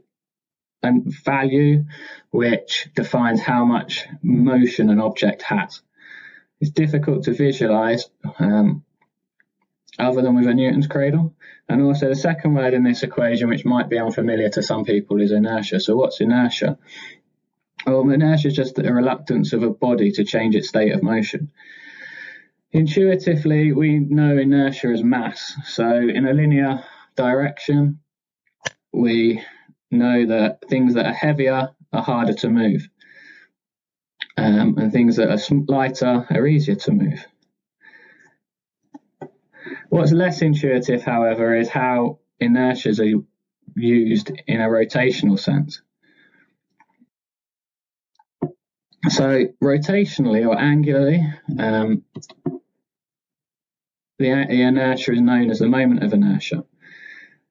a 0.82 0.92
value 1.24 1.84
which 2.30 2.88
defines 2.94 3.40
how 3.40 3.64
much 3.64 4.06
motion 4.22 4.90
an 4.90 5.00
object 5.00 5.42
has. 5.42 5.82
It's 6.60 6.70
difficult 6.70 7.24
to 7.24 7.34
visualize 7.34 8.08
um, 8.38 8.84
other 9.98 10.22
than 10.22 10.34
with 10.34 10.46
a 10.46 10.54
Newton's 10.54 10.86
cradle. 10.86 11.34
And 11.68 11.82
also 11.82 12.08
the 12.08 12.14
second 12.14 12.54
word 12.54 12.74
in 12.74 12.84
this 12.84 13.02
equation, 13.02 13.48
which 13.48 13.64
might 13.64 13.88
be 13.88 13.98
unfamiliar 13.98 14.48
to 14.50 14.62
some 14.62 14.84
people, 14.84 15.20
is 15.20 15.32
inertia. 15.32 15.80
So 15.80 15.96
what's 15.96 16.20
inertia? 16.20 16.78
Well, 17.86 18.08
inertia 18.10 18.48
is 18.48 18.54
just 18.54 18.74
the 18.74 18.92
reluctance 18.92 19.52
of 19.52 19.62
a 19.62 19.70
body 19.70 20.12
to 20.12 20.24
change 20.24 20.54
its 20.54 20.68
state 20.68 20.92
of 20.92 21.02
motion. 21.02 21.50
Intuitively, 22.76 23.72
we 23.72 24.00
know 24.00 24.36
inertia 24.36 24.88
as 24.88 25.02
mass. 25.02 25.54
So 25.64 25.88
in 25.88 26.26
a 26.26 26.34
linear 26.34 26.84
direction, 27.16 28.00
we 28.92 29.42
know 29.90 30.26
that 30.26 30.68
things 30.68 30.92
that 30.92 31.06
are 31.06 31.14
heavier 31.14 31.70
are 31.94 32.02
harder 32.02 32.34
to 32.34 32.50
move. 32.50 32.86
Um, 34.36 34.76
and 34.76 34.92
things 34.92 35.16
that 35.16 35.30
are 35.30 35.56
lighter 35.66 36.26
are 36.28 36.46
easier 36.46 36.74
to 36.74 36.92
move. 36.92 37.26
What's 39.88 40.12
less 40.12 40.42
intuitive, 40.42 41.02
however, 41.02 41.56
is 41.56 41.70
how 41.70 42.18
inertias 42.42 43.00
are 43.00 43.22
used 43.74 44.30
in 44.46 44.60
a 44.60 44.68
rotational 44.68 45.38
sense. 45.40 45.80
So, 49.08 49.46
rotationally 49.62 50.46
or 50.46 50.56
angularly, 50.56 51.22
um, 51.58 52.02
the, 54.18 54.46
the, 54.48 54.62
inertia 54.62 55.12
is 55.12 55.20
known 55.20 55.50
as 55.50 55.58
the 55.58 55.68
moment 55.68 56.02
of 56.02 56.12
inertia. 56.12 56.64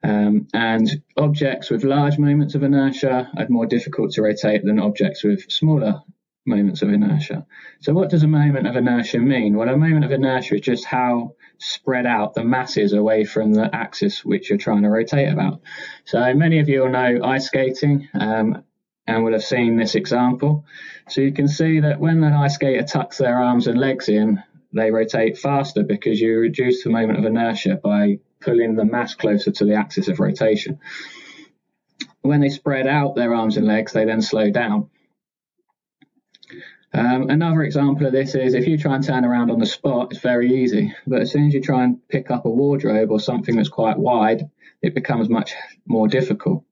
Um, 0.04 0.48
and 0.54 0.88
objects 1.18 1.70
with 1.70 1.84
large 1.84 2.18
moments 2.20 2.54
of 2.54 2.64
inertia 2.64 3.30
are 3.36 3.50
more 3.50 3.66
difficult 3.66 4.12
to 4.14 4.22
rotate 4.22 4.64
than 4.64 4.80
objects 4.80 5.24
with 5.24 5.52
smaller 5.52 6.04
moments 6.46 6.82
of 6.82 6.90
inertia. 6.90 7.46
So, 7.82 7.94
what 7.94 8.10
does 8.10 8.24
a 8.24 8.28
moment 8.28 8.68
of 8.68 8.76
inertia 8.76 9.20
mean? 9.20 9.56
Well, 9.56 9.70
a 9.70 9.78
moment 9.78 10.06
of 10.06 10.12
inertia 10.12 10.56
is 10.56 10.62
just 10.62 10.86
how 10.86 11.36
spread 11.58 12.06
out 12.06 12.34
the 12.34 12.44
masses 12.44 12.94
away 12.94 13.26
from 13.26 13.54
the 13.54 13.74
axis 13.74 14.24
which 14.24 14.50
you're 14.50 14.60
trying 14.60 14.84
to 14.84 14.90
rotate 14.90 15.32
about. 15.32 15.62
So, 16.06 16.34
many 16.34 16.60
of 16.60 16.70
you 16.70 16.82
will 16.82 16.90
know 16.90 17.22
ice 17.24 17.48
skating 17.48 18.08
um, 18.14 18.64
and 19.08 19.24
will 19.24 19.34
have 19.34 19.44
seen 19.44 19.78
this 19.78 19.96
example. 19.96 20.66
So, 21.10 21.22
you 21.22 21.32
can 21.32 21.48
see 21.48 21.80
that 21.80 22.00
when 22.00 22.24
an 22.24 22.34
ice 22.34 22.56
skater 22.56 22.84
tucks 22.84 23.18
their 23.18 23.38
arms 23.40 23.68
and 23.68 23.80
legs 23.80 24.08
in, 24.08 24.44
they 24.76 24.92
rotate 24.92 25.38
faster 25.38 25.84
because 25.84 26.20
you 26.20 26.38
reduce 26.38 26.84
the 26.84 26.90
moment 26.90 27.18
of 27.18 27.26
inertia 27.26 27.80
by 27.82 28.20
pulling 28.42 28.76
the 28.76 28.86
mass 28.86 29.16
closer 29.16 29.52
to 29.52 29.66
the 29.66 29.74
axis 29.74 30.10
of 30.10 30.20
rotation. 30.20 30.80
When 32.22 32.42
they 32.42 32.50
spread 32.50 32.86
out 32.86 33.16
their 33.16 33.34
arms 33.34 33.56
and 33.58 33.66
legs, 33.66 33.94
they 33.94 34.06
then 34.06 34.22
slow 34.22 34.52
down. 34.52 34.90
Um, 36.94 37.30
another 37.30 37.64
example 37.64 38.06
of 38.06 38.14
this 38.14 38.36
is 38.36 38.54
if 38.54 38.68
you 38.68 38.78
try 38.78 38.96
and 38.96 39.04
turn 39.04 39.26
around 39.26 39.50
on 39.50 39.60
the 39.60 39.66
spot, 39.66 40.10
it's 40.12 40.22
very 40.22 40.64
easy. 40.64 40.94
But 41.08 41.22
as 41.22 41.32
soon 41.32 41.48
as 41.48 41.54
you 41.54 41.62
try 41.62 41.84
and 41.84 42.06
pick 42.08 42.30
up 42.30 42.46
a 42.46 42.50
wardrobe 42.50 43.12
or 43.12 43.20
something 43.20 43.56
that's 43.56 43.70
quite 43.70 43.98
wide, 43.98 44.50
it 44.82 44.94
becomes 44.94 45.30
much 45.30 45.54
more 45.86 46.08
difficult. 46.08 46.64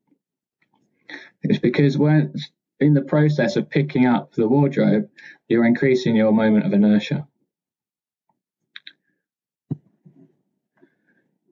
It's 1.42 1.60
because 1.60 1.98
when 1.98 2.34
in 2.80 2.94
the 2.94 3.02
process 3.02 3.56
of 3.56 3.70
picking 3.70 4.06
up 4.06 4.34
the 4.34 4.48
wardrobe, 4.48 5.10
you're 5.48 5.66
increasing 5.66 6.16
your 6.16 6.32
moment 6.32 6.66
of 6.66 6.74
inertia. 6.74 7.28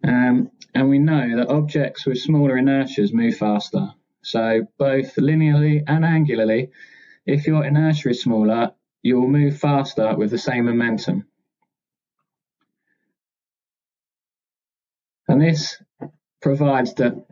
Um, 0.04 0.52
and 0.74 0.90
we 0.90 1.00
know 1.00 1.38
that 1.38 1.50
objects 1.50 2.06
with 2.06 2.20
smaller 2.20 2.56
inertias 2.56 3.14
move 3.14 3.38
faster. 3.38 3.94
So 4.24 4.68
both 4.78 5.16
linearly 5.16 5.84
and 5.88 6.04
angularly, 6.06 6.70
if 7.26 7.48
your 7.48 7.66
inertia 7.66 8.10
is 8.10 8.22
smaller, 8.22 8.72
you 9.04 9.20
will 9.20 9.28
move 9.28 9.60
faster 9.60 10.16
with 10.16 10.32
the 10.32 10.38
same 10.38 10.66
momentum. 10.66 11.26
And 15.28 15.42
this 15.42 15.82
provides 16.42 16.94
the 16.94 17.24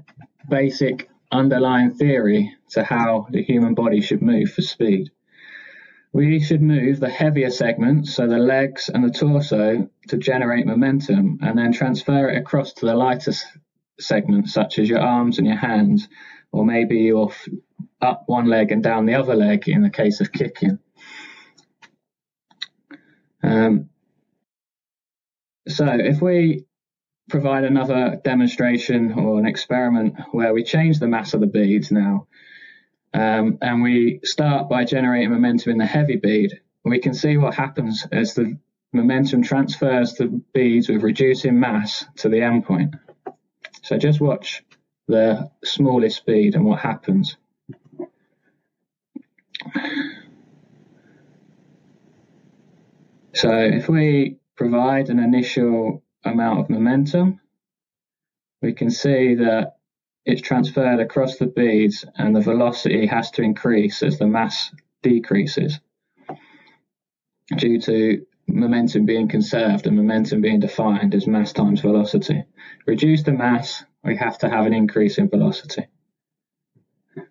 basic 0.50 1.10
underlying 1.32 1.94
theory 1.94 2.56
to 2.70 2.84
how 2.84 3.28
the 3.30 3.44
human 3.44 3.74
body 3.74 4.02
should 4.02 4.22
move 4.22 4.52
for 4.52 4.62
speed. 4.62 5.12
We 6.12 6.40
should 6.40 6.62
move 6.62 7.00
the 7.00 7.10
heavier 7.10 7.52
segments, 7.52 8.16
so 8.16 8.28
the 8.28 8.40
legs 8.40 8.90
and 8.92 9.04
the 9.04 9.12
torso, 9.12 9.90
to 10.08 10.18
generate 10.18 10.66
momentum 10.66 11.40
and 11.42 11.58
then 11.58 11.72
transfer 11.72 12.30
it 12.30 12.38
across 12.38 12.74
to 12.74 12.88
the 12.88 12.96
lighter 12.96 13.34
segments, 14.00 14.54
such 14.54 14.80
as 14.80 14.90
your 14.90 15.00
arms 15.00 15.38
and 15.38 15.46
your 15.46 15.58
hands, 15.58 16.08
or 16.52 16.66
maybe 16.66 16.98
your 16.98 17.32
up 18.02 18.24
one 18.26 18.46
leg 18.46 18.72
and 18.72 18.82
down 18.82 19.06
the 19.06 19.16
other 19.16 19.36
leg 19.36 19.68
in 19.68 19.84
the 19.84 19.90
case 19.90 20.20
of 20.20 20.32
kicking. 20.32 20.80
Um, 23.44 23.90
so 25.68 25.86
if 25.88 26.22
we 26.22 26.66
provide 27.30 27.64
another 27.64 28.20
demonstration 28.24 29.14
or 29.14 29.40
an 29.40 29.46
experiment 29.46 30.16
where 30.32 30.54
we 30.54 30.64
change 30.64 31.00
the 31.00 31.08
mass 31.08 31.36
of 31.36 31.42
the 31.42 31.48
beads 31.48 31.92
now, 31.92 32.28
um, 33.14 33.58
and 33.62 33.82
we 33.82 34.20
start 34.24 34.70
by 34.70 34.86
generating 34.86 35.32
momentum 35.32 35.72
in 35.72 35.78
the 35.78 35.86
heavy 35.86 36.16
bead. 36.16 36.60
We 36.84 37.00
can 37.00 37.14
see 37.14 37.38
what 37.38 37.56
happens 37.56 38.06
as 38.12 38.34
the 38.34 38.58
momentum 38.94 39.44
transfers 39.44 40.14
the 40.14 40.42
beads 40.54 40.90
with 40.90 41.04
reducing 41.04 41.60
mass 41.60 42.06
to 42.18 42.30
the 42.30 42.38
endpoint. 42.38 43.00
So 43.84 43.98
just 43.98 44.22
watch 44.22 44.64
the 45.08 45.52
smallest 45.64 46.26
bead 46.26 46.56
and 46.56 46.66
what 46.66 46.80
happens. 46.80 47.38
So 53.34 53.52
if 53.52 53.88
we 53.88 54.38
provide 54.56 55.10
an 55.10 55.20
initial 55.20 56.04
amount 56.24 56.60
of 56.60 56.70
momentum, 56.70 57.40
we 58.62 58.74
can 58.74 58.90
see 58.90 59.36
that 59.36 59.78
it's 60.30 60.42
transferred 60.42 61.00
across 61.00 61.38
the 61.38 61.48
beads 61.48 62.06
and 62.16 62.36
the 62.36 62.42
velocity 62.42 63.08
has 63.08 63.32
to 63.32 63.42
increase 63.42 64.04
as 64.04 64.20
the 64.20 64.28
mass 64.28 64.72
decreases 65.02 65.80
due 67.58 67.82
to 67.82 68.26
momentum 68.48 69.06
being 69.06 69.28
conserved 69.28 69.88
and 69.88 69.96
momentum 69.96 70.42
being 70.42 70.60
defined 70.60 71.16
as 71.16 71.26
mass 71.26 71.52
times 71.52 71.82
velocity. 71.82 72.44
Reduce 72.86 73.24
the 73.24 73.32
mass, 73.32 73.84
we 74.04 74.16
have 74.18 74.38
to 74.38 74.50
have 74.50 74.68
an 74.68 74.74
increase 74.74 75.18
in 75.18 75.30
velocity. 75.30 75.88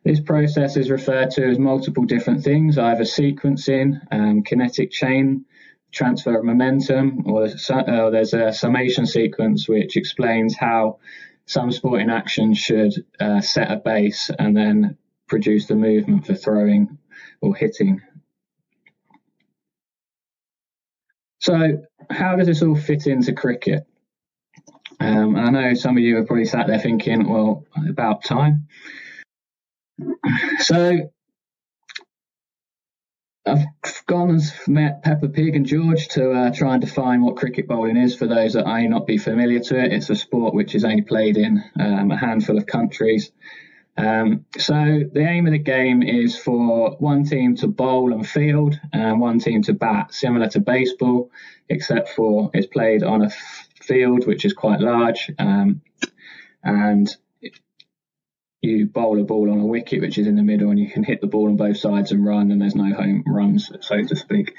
This 0.05 0.21
process 0.21 0.77
is 0.77 0.91
referred 0.91 1.31
to 1.33 1.47
as 1.47 1.59
multiple 1.59 2.05
different 2.05 2.43
things, 2.43 2.79
either 2.79 3.05
sequencing, 3.05 4.01
um, 4.11 4.43
kinetic 4.43 4.91
chain, 4.91 5.45
transfer 5.93 6.37
of 6.37 6.45
momentum, 6.45 7.25
or 7.27 7.45
uh, 7.47 8.11
there's 8.11 8.35
a 8.35 8.53
summation 8.53 9.07
sequence 9.07 9.69
which 9.69 9.97
explains 9.97 10.57
how 10.57 10.99
some 11.49 11.73
sporting 11.73 12.11
action 12.11 12.53
should 12.53 12.93
uh, 13.19 13.41
set 13.41 13.73
a 13.73 13.77
base 13.77 14.31
and 14.39 14.55
then 14.55 14.99
produce 15.27 15.67
the 15.67 15.75
movement 15.75 16.27
for 16.27 16.35
throwing 16.35 16.99
or 17.41 17.55
hitting. 17.55 18.03
So, 21.41 21.83
how 22.11 22.37
does 22.37 22.49
this 22.49 22.63
all 22.63 22.77
fit 22.77 23.07
into 23.07 23.33
cricket? 23.33 23.87
Um, 25.01 25.37
I 25.37 25.49
know 25.49 25.75
some 25.75 25.97
of 25.97 26.03
you 26.03 26.19
are 26.19 26.27
probably 26.27 26.45
sat 26.45 26.67
there 26.67 26.79
thinking, 26.79 27.27
well, 27.29 27.65
about 27.89 28.25
time. 28.25 28.69
So, 30.59 31.11
I've 33.47 33.67
gone 34.07 34.31
and 34.31 34.43
met 34.67 35.03
Peppa 35.03 35.29
Pig 35.29 35.57
and 35.57 35.67
George 35.67 36.09
to 36.09 36.33
uh, 36.33 36.53
try 36.53 36.75
and 36.75 36.81
define 36.81 37.23
what 37.23 37.37
cricket 37.37 37.67
bowling 37.67 37.97
is 37.97 38.15
for 38.15 38.27
those 38.27 38.53
that 38.55 38.67
may 38.67 38.87
not 38.89 39.07
be 39.07 39.19
familiar 39.19 39.61
to 39.61 39.79
it. 39.79 39.93
It's 39.93 40.11
a 40.11 40.17
sport 40.17 40.55
which 40.55 40.75
is 40.75 40.85
only 40.85 41.03
played 41.03 41.37
in 41.37 41.63
um, 41.81 42.11
a 42.11 42.17
handful 42.17 42.59
of 42.59 42.67
countries. 42.67 43.33
Um, 43.97 44.45
so 44.57 44.75
the 45.13 45.27
aim 45.29 45.47
of 45.47 45.53
the 45.53 45.59
game 45.59 46.03
is 46.03 46.39
for 46.39 46.93
one 46.99 47.25
team 47.25 47.57
to 47.57 47.67
bowl 47.67 48.13
and 48.13 48.27
field 48.27 48.79
and 48.93 49.21
one 49.21 49.41
team 49.41 49.63
to 49.63 49.73
bat, 49.73 50.15
similar 50.15 50.49
to 50.51 50.61
baseball, 50.61 51.33
except 51.69 52.11
for 52.11 52.51
it's 52.55 52.69
played 52.69 53.03
on 53.03 53.23
a 53.23 53.27
f- 53.27 53.69
field 53.83 54.27
which 54.27 54.45
is 54.45 54.53
quite 54.53 54.81
large. 54.81 55.33
Um, 55.39 55.83
and 56.63 57.15
you 58.69 58.87
bowl 58.87 59.21
a 59.21 59.25
ball 59.25 59.51
on 59.51 59.61
a 59.61 59.67
wicket 59.67 60.01
which 60.01 60.19
is 60.19 60.27
in 60.27 60.37
the 60.37 60.43
middle 60.43 60.71
and 60.71 60.79
you 60.79 60.91
can 60.91 61.03
hit 61.03 61.21
the 61.21 61.27
ball 61.27 61.47
on 61.47 61.57
both 61.57 61.77
sides 61.77 62.13
and 62.13 62.25
run 62.25 62.51
and 62.51 62.61
there's 62.61 62.75
no 62.75 62.95
home 62.95 63.25
runs 63.27 63.71
so 63.81 64.03
to 64.03 64.17
speak. 64.17 64.55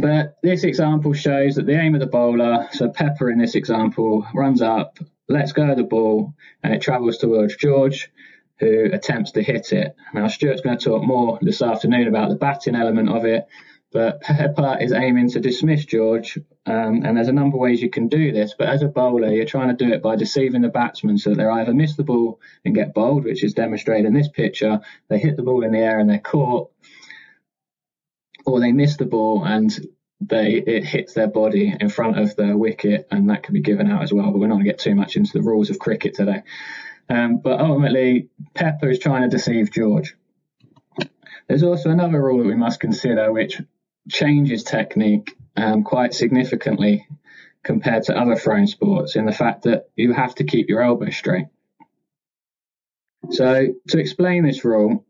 But 0.00 0.36
this 0.42 0.64
example 0.64 1.12
shows 1.12 1.54
that 1.54 1.66
the 1.66 1.80
aim 1.80 1.94
of 1.94 2.00
the 2.00 2.06
bowler 2.06 2.68
so 2.72 2.88
Peppa 2.88 3.28
in 3.28 3.38
this 3.38 3.54
example 3.54 4.26
runs 4.34 4.62
up 4.62 4.98
lets 5.28 5.52
go 5.52 5.70
of 5.70 5.76
the 5.76 5.84
ball 5.84 6.34
and 6.62 6.74
it 6.74 6.82
travels 6.82 7.18
towards 7.18 7.56
george 7.56 8.10
who 8.58 8.86
attempts 8.92 9.32
to 9.32 9.42
hit 9.42 9.72
it. 9.72 9.94
Now 10.14 10.28
stuart's 10.28 10.62
going 10.62 10.78
to 10.78 10.84
talk 10.84 11.02
more 11.02 11.38
this 11.42 11.62
afternoon 11.62 12.08
about 12.08 12.30
the 12.30 12.36
batting 12.36 12.74
element 12.74 13.10
of 13.10 13.24
it 13.24 13.46
But 13.92 14.20
Peppa 14.20 14.78
is 14.80 14.92
aiming 14.92 15.30
to 15.30 15.40
dismiss 15.40 15.84
George, 15.84 16.38
um, 16.66 17.02
and 17.04 17.16
there's 17.16 17.28
a 17.28 17.32
number 17.32 17.56
of 17.56 17.60
ways 17.60 17.80
you 17.80 17.88
can 17.88 18.08
do 18.08 18.32
this. 18.32 18.54
But 18.58 18.68
as 18.68 18.82
a 18.82 18.88
bowler, 18.88 19.32
you're 19.32 19.46
trying 19.46 19.68
to 19.74 19.84
do 19.84 19.92
it 19.92 20.02
by 20.02 20.16
deceiving 20.16 20.62
the 20.62 20.68
batsman 20.68 21.18
so 21.18 21.30
that 21.30 21.36
they 21.36 21.44
either 21.44 21.72
miss 21.72 21.96
the 21.96 22.04
ball 22.04 22.40
and 22.64 22.74
get 22.74 22.94
bowled, 22.94 23.24
which 23.24 23.44
is 23.44 23.54
demonstrated 23.54 24.06
in 24.06 24.12
this 24.12 24.28
picture, 24.28 24.80
they 25.08 25.18
hit 25.18 25.36
the 25.36 25.42
ball 25.42 25.64
in 25.64 25.72
the 25.72 25.78
air 25.78 26.00
and 26.00 26.10
they're 26.10 26.18
caught, 26.18 26.70
or 28.44 28.60
they 28.60 28.72
miss 28.72 28.96
the 28.96 29.06
ball 29.06 29.44
and 29.44 29.78
they 30.20 30.54
it 30.54 30.84
hits 30.84 31.14
their 31.14 31.28
body 31.28 31.74
in 31.78 31.88
front 31.88 32.18
of 32.18 32.34
the 32.36 32.56
wicket, 32.56 33.06
and 33.10 33.30
that 33.30 33.42
can 33.42 33.54
be 33.54 33.60
given 33.60 33.90
out 33.90 34.02
as 34.02 34.12
well. 34.12 34.30
But 34.30 34.38
we're 34.38 34.48
not 34.48 34.54
going 34.54 34.64
to 34.64 34.70
get 34.70 34.80
too 34.80 34.94
much 34.94 35.16
into 35.16 35.32
the 35.32 35.42
rules 35.42 35.70
of 35.70 35.78
cricket 35.78 36.14
today. 36.14 36.42
Um, 37.08 37.38
but 37.38 37.60
ultimately, 37.60 38.30
Peppa 38.54 38.88
is 38.88 38.98
trying 38.98 39.22
to 39.22 39.36
deceive 39.36 39.70
George. 39.70 40.16
There's 41.48 41.62
also 41.62 41.90
another 41.90 42.20
rule 42.20 42.38
that 42.38 42.48
we 42.48 42.56
must 42.56 42.80
consider, 42.80 43.32
which 43.32 43.60
changes 44.08 44.62
technique 44.62 45.36
um, 45.56 45.82
quite 45.82 46.14
significantly 46.14 47.06
compared 47.64 48.04
to 48.04 48.16
other 48.16 48.36
throwing 48.36 48.66
sports, 48.66 49.16
in 49.16 49.26
the 49.26 49.32
fact 49.32 49.62
that 49.62 49.88
you 49.96 50.12
have 50.12 50.34
to 50.36 50.44
keep 50.44 50.68
your 50.68 50.82
elbow 50.82 51.10
straight. 51.10 51.46
So, 53.30 53.74
to 53.88 53.98
explain 53.98 54.44
this 54.44 54.64
rule, 54.64 55.04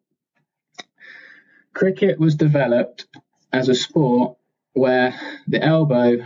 cricket 1.75 2.19
was 2.19 2.35
developed 2.35 3.07
as 3.53 3.69
a 3.69 3.75
sport 3.75 4.39
where 4.73 5.15
the 5.47 5.63
elbow 5.63 6.17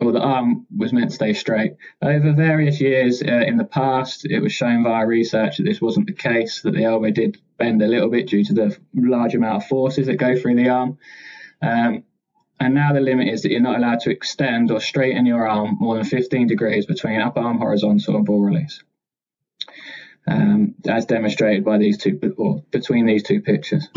or 0.00 0.12
the 0.12 0.20
arm 0.20 0.66
was 0.76 0.92
meant 0.92 1.10
to 1.10 1.14
stay 1.14 1.32
straight. 1.32 1.74
Over 2.02 2.32
various 2.32 2.80
years 2.80 3.22
uh, 3.22 3.44
in 3.46 3.56
the 3.56 3.64
past, 3.64 4.24
it 4.24 4.40
was 4.40 4.52
shown 4.52 4.82
via 4.82 5.06
research 5.06 5.56
that 5.56 5.64
this 5.64 5.80
wasn't 5.80 6.06
the 6.06 6.12
case, 6.12 6.62
that 6.62 6.72
the 6.72 6.84
elbow 6.84 7.10
did 7.10 7.38
bend 7.58 7.80
a 7.82 7.86
little 7.86 8.10
bit 8.10 8.28
due 8.28 8.44
to 8.44 8.52
the 8.52 8.76
large 8.94 9.34
amount 9.34 9.62
of 9.62 9.68
forces 9.68 10.06
that 10.06 10.16
go 10.16 10.36
through 10.36 10.56
the 10.56 10.68
arm. 10.68 10.98
Um, 11.64 12.04
and 12.60 12.74
now 12.74 12.92
the 12.92 13.00
limit 13.00 13.28
is 13.28 13.42
that 13.42 13.50
you're 13.50 13.60
not 13.60 13.76
allowed 13.76 14.00
to 14.00 14.10
extend 14.10 14.70
or 14.70 14.80
straighten 14.80 15.26
your 15.26 15.48
arm 15.48 15.76
more 15.80 15.96
than 15.96 16.04
15 16.04 16.46
degrees 16.46 16.86
between 16.86 17.20
up 17.20 17.36
arm 17.36 17.58
horizontal 17.58 18.16
and 18.16 18.24
ball 18.24 18.40
release, 18.40 18.82
um, 20.26 20.74
as 20.86 21.06
demonstrated 21.06 21.64
by 21.64 21.78
these 21.78 21.98
two, 21.98 22.20
or 22.36 22.62
between 22.70 23.06
these 23.06 23.22
two 23.22 23.40
pictures. 23.40 23.88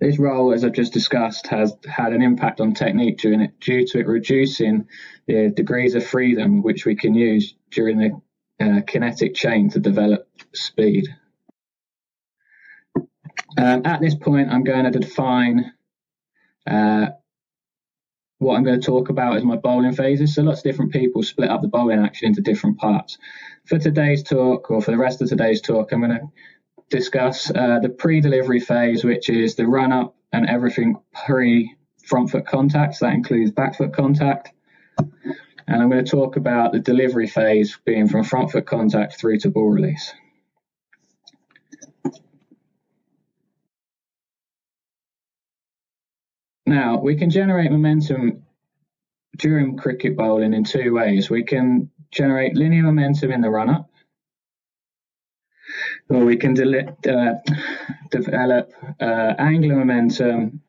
This 0.00 0.18
role, 0.18 0.52
as 0.52 0.64
I've 0.64 0.72
just 0.72 0.92
discussed, 0.92 1.48
has 1.48 1.74
had 1.84 2.12
an 2.12 2.22
impact 2.22 2.60
on 2.60 2.72
technique 2.72 3.18
during 3.18 3.40
it, 3.40 3.58
due 3.58 3.84
to 3.88 3.98
it 3.98 4.06
reducing 4.06 4.86
the 5.26 5.50
degrees 5.54 5.96
of 5.96 6.06
freedom 6.06 6.62
which 6.62 6.86
we 6.86 6.94
can 6.94 7.14
use 7.14 7.54
during 7.70 7.98
the 7.98 8.20
uh, 8.64 8.80
kinetic 8.86 9.34
chain 9.34 9.68
to 9.70 9.80
develop 9.80 10.28
speed. 10.52 11.08
Um, 13.58 13.82
at 13.84 14.00
this 14.00 14.14
point, 14.14 14.50
I'm 14.50 14.62
going 14.64 14.90
to 14.90 14.98
define 14.98 15.72
uh, 16.66 17.06
what 18.38 18.56
I'm 18.56 18.64
going 18.64 18.80
to 18.80 18.86
talk 18.86 19.08
about 19.08 19.36
is 19.36 19.44
my 19.44 19.56
bowling 19.56 19.94
phases. 19.94 20.34
So 20.34 20.42
lots 20.42 20.60
of 20.60 20.64
different 20.64 20.92
people 20.92 21.22
split 21.22 21.50
up 21.50 21.62
the 21.62 21.68
bowling 21.68 22.04
action 22.04 22.28
into 22.28 22.40
different 22.40 22.78
parts. 22.78 23.18
For 23.66 23.78
today's 23.78 24.22
talk, 24.22 24.70
or 24.70 24.82
for 24.82 24.90
the 24.90 24.98
rest 24.98 25.22
of 25.22 25.28
today's 25.28 25.60
talk, 25.60 25.92
I'm 25.92 26.00
going 26.00 26.18
to 26.18 26.26
discuss 26.90 27.50
uh, 27.50 27.78
the 27.80 27.88
pre-delivery 27.88 28.60
phase, 28.60 29.04
which 29.04 29.28
is 29.28 29.54
the 29.54 29.66
run-up 29.66 30.16
and 30.32 30.48
everything 30.48 30.96
pre 31.24 31.74
front 32.04 32.30
foot 32.30 32.46
contact. 32.46 32.96
So 32.96 33.06
that 33.06 33.14
includes 33.14 33.52
back 33.52 33.76
foot 33.76 33.94
contact. 33.94 34.52
And 34.98 35.80
I'm 35.80 35.88
going 35.88 36.04
to 36.04 36.10
talk 36.10 36.36
about 36.36 36.72
the 36.72 36.80
delivery 36.80 37.28
phase 37.28 37.78
being 37.84 38.08
from 38.08 38.24
front 38.24 38.50
foot 38.50 38.66
contact 38.66 39.18
through 39.18 39.38
to 39.38 39.50
ball 39.50 39.70
release. 39.70 40.12
Now, 46.66 46.98
we 46.98 47.16
can 47.16 47.30
generate 47.30 47.70
momentum 47.70 48.42
during 49.38 49.76
cricket 49.76 50.16
bowling 50.16 50.54
in 50.54 50.64
two 50.64 50.92
ways. 50.94 51.30
We 51.30 51.44
can 51.44 51.90
generate 52.10 52.54
linear 52.54 52.82
momentum 52.82 53.32
in 53.32 53.40
the 53.40 53.50
run 53.50 53.70
up, 53.70 53.90
or 56.08 56.24
we 56.24 56.36
can 56.36 56.54
de- 56.54 56.88
uh, 56.88 57.34
develop 58.10 58.72
uh, 59.00 59.34
angular 59.38 59.76
momentum 59.76 60.60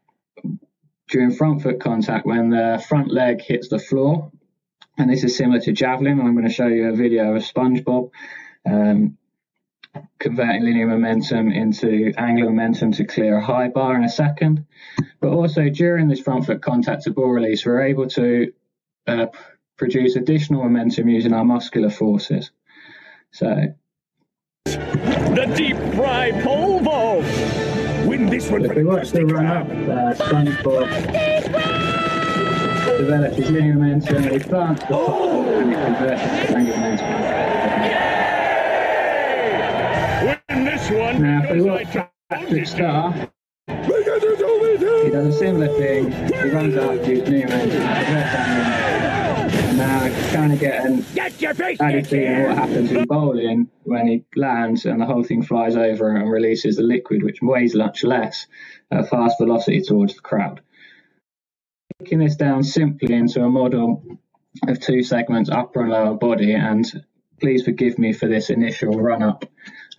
during 1.10 1.32
front 1.32 1.62
foot 1.62 1.80
contact 1.80 2.26
when 2.26 2.50
the 2.50 2.84
front 2.88 3.12
leg 3.12 3.42
hits 3.42 3.68
the 3.68 3.80
floor. 3.80 4.32
And 4.98 5.10
this 5.10 5.24
is 5.24 5.36
similar 5.36 5.60
to 5.62 5.72
javelin. 5.72 6.20
I'm 6.20 6.34
going 6.34 6.48
to 6.48 6.54
show 6.54 6.68
you 6.68 6.90
a 6.90 6.96
video 6.96 7.36
of 7.36 7.44
SpongeBob 7.44 8.12
um, 8.66 9.18
converting 10.20 10.64
linear 10.64 10.88
momentum 10.88 11.52
into 11.52 12.14
angular 12.18 12.50
momentum 12.50 12.92
to 12.94 13.04
clear 13.04 13.38
a 13.38 13.44
high 13.44 13.68
bar 13.68 13.96
in 13.96 14.04
a 14.04 14.10
second. 14.10 14.66
But 15.20 15.30
also 15.30 15.70
during 15.70 16.08
this 16.08 16.20
front 16.22 16.46
foot 16.46 16.62
contact 16.62 17.04
to 17.04 17.12
ball 17.12 17.30
release, 17.30 17.66
we're 17.66 17.84
able 17.84 18.08
to 18.10 18.54
uh, 19.08 19.28
produce 19.78 20.16
additional 20.16 20.64
momentum 20.64 21.10
using 21.10 21.34
our 21.34 21.46
muscular 21.46 21.90
forces. 21.90 22.52
So 23.32 23.74
the 24.66 25.54
deep 25.56 25.78
fry 25.96 26.32
pole 26.44 26.80
vault. 26.80 27.26
Win 28.08 28.28
this 28.28 28.50
one. 28.50 28.66
If 28.66 28.76
we 28.76 28.84
watch 28.84 29.12
the 29.12 29.26
run 29.26 29.46
up, 29.46 29.68
uh, 29.68 30.14
SpongeBob 30.14 31.34
develops 32.98 33.36
his 33.36 33.50
linear 33.50 33.74
momentum, 33.74 34.24
he 34.24 34.40
plants 34.40 34.84
the 34.84 34.88
oh. 34.92 35.60
and 35.60 35.70
he 35.70 35.76
converts 35.76 36.22
it 36.22 36.48
to 36.48 36.56
angular 36.56 36.78
momentum. 36.78 38.03
Now, 41.20 41.44
if 41.44 41.52
we 41.52 41.62
watch 41.62 41.96
Patrick 42.30 42.66
Star, 42.66 43.14
he 43.68 45.10
does 45.12 45.28
a 45.28 45.32
similar 45.38 45.68
thing. 45.78 46.12
He 46.12 46.50
runs 46.50 46.76
up, 46.76 47.08
uses 47.08 47.30
linear 47.30 47.48
momentum, 47.48 47.82
converts 47.82 48.36
angular 48.36 48.70
momentum. 48.70 49.78
Now 49.78 50.32
trying 50.32 50.50
to 50.50 50.58
get 50.58 50.86
an 50.86 51.06
added 51.80 52.08
feeling 52.08 52.44
what 52.44 52.58
happens 52.58 52.92
in 52.92 53.06
bowling 53.06 53.70
when 53.84 54.08
he 54.08 54.26
lands 54.36 54.86
and 54.86 55.00
the 55.00 55.06
whole 55.06 55.24
thing 55.24 55.44
flies 55.44 55.76
over 55.76 56.16
and 56.16 56.32
releases 56.32 56.78
the 56.78 56.84
liquid, 56.84 57.22
which 57.24 57.42
weighs 57.44 57.76
much 57.76 58.04
less 58.04 58.48
at 58.90 59.02
a 59.02 59.04
fast 59.04 59.38
velocity 59.40 59.82
towards 59.82 60.16
the 60.16 60.22
crowd. 60.22 60.62
Breaking 62.00 62.20
this 62.20 62.36
down 62.36 62.64
simply 62.64 63.14
into 63.14 63.44
a 63.44 63.50
model 63.50 64.04
of 64.68 64.80
two 64.80 65.04
segments, 65.04 65.52
upper 65.52 65.82
and 65.82 65.92
lower 65.92 66.16
body, 66.16 66.54
and 66.54 66.86
please 67.40 67.64
forgive 67.64 68.00
me 68.00 68.14
for 68.14 68.28
this 68.28 68.50
initial 68.50 69.00
run 69.00 69.22
up 69.22 69.46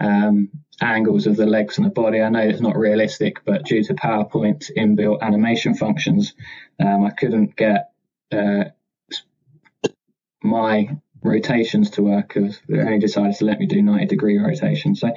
um, 0.05 0.51
angles 0.81 1.27
of 1.27 1.37
the 1.37 1.47
legs 1.47 1.79
and 1.79 1.87
the 1.87 1.91
body. 1.91 2.21
I 2.21 2.29
know 2.29 2.41
it's 2.41 2.61
not 2.61 2.77
realistic, 2.77 3.45
but 3.45 3.65
due 3.65 3.83
to 3.85 3.95
PowerPoint 3.95 4.71
inbuilt 4.77 5.23
animation 5.23 5.75
functions, 5.75 6.35
um, 6.79 7.05
I 7.05 7.11
couldn't 7.11 7.57
get 7.57 7.91
uh, 8.31 8.65
my 10.43 10.97
rotations 11.23 11.91
to 11.91 12.03
work 12.03 12.29
because 12.29 12.61
they 12.69 12.79
only 12.79 12.99
decided 12.99 13.37
to 13.37 13.47
let 13.47 13.59
me 13.59 13.67
do 13.67 13.81
90 13.81 14.07
degree 14.07 14.39
rotation. 14.39 14.95
So 14.95 15.11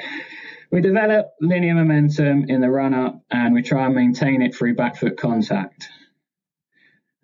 we 0.72 0.82
develop 0.82 1.34
linear 1.42 1.76
momentum 1.76 2.46
in 2.50 2.62
the 2.62 2.70
run 2.70 2.94
up 2.94 3.22
and 3.30 3.54
we 3.54 3.62
try 3.62 3.86
and 3.86 3.96
maintain 3.96 4.42
it 4.42 4.56
through 4.56 4.76
back 4.76 4.96
foot 4.96 5.18
contact. 5.18 5.90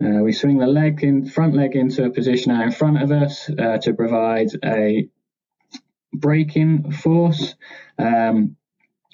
Uh, 0.04 0.22
we 0.22 0.34
swing 0.34 0.58
the 0.58 0.68
leg 0.68 1.02
in 1.02 1.26
front 1.26 1.56
leg 1.56 1.76
into 1.78 2.04
a 2.04 2.10
position 2.10 2.52
out 2.52 2.64
in 2.64 2.72
front 2.72 3.02
of 3.02 3.12
us 3.12 3.50
uh, 3.50 3.78
to 3.78 3.94
provide 3.94 4.50
a 4.66 5.08
braking 6.14 6.92
force, 6.92 7.56
um, 7.98 8.56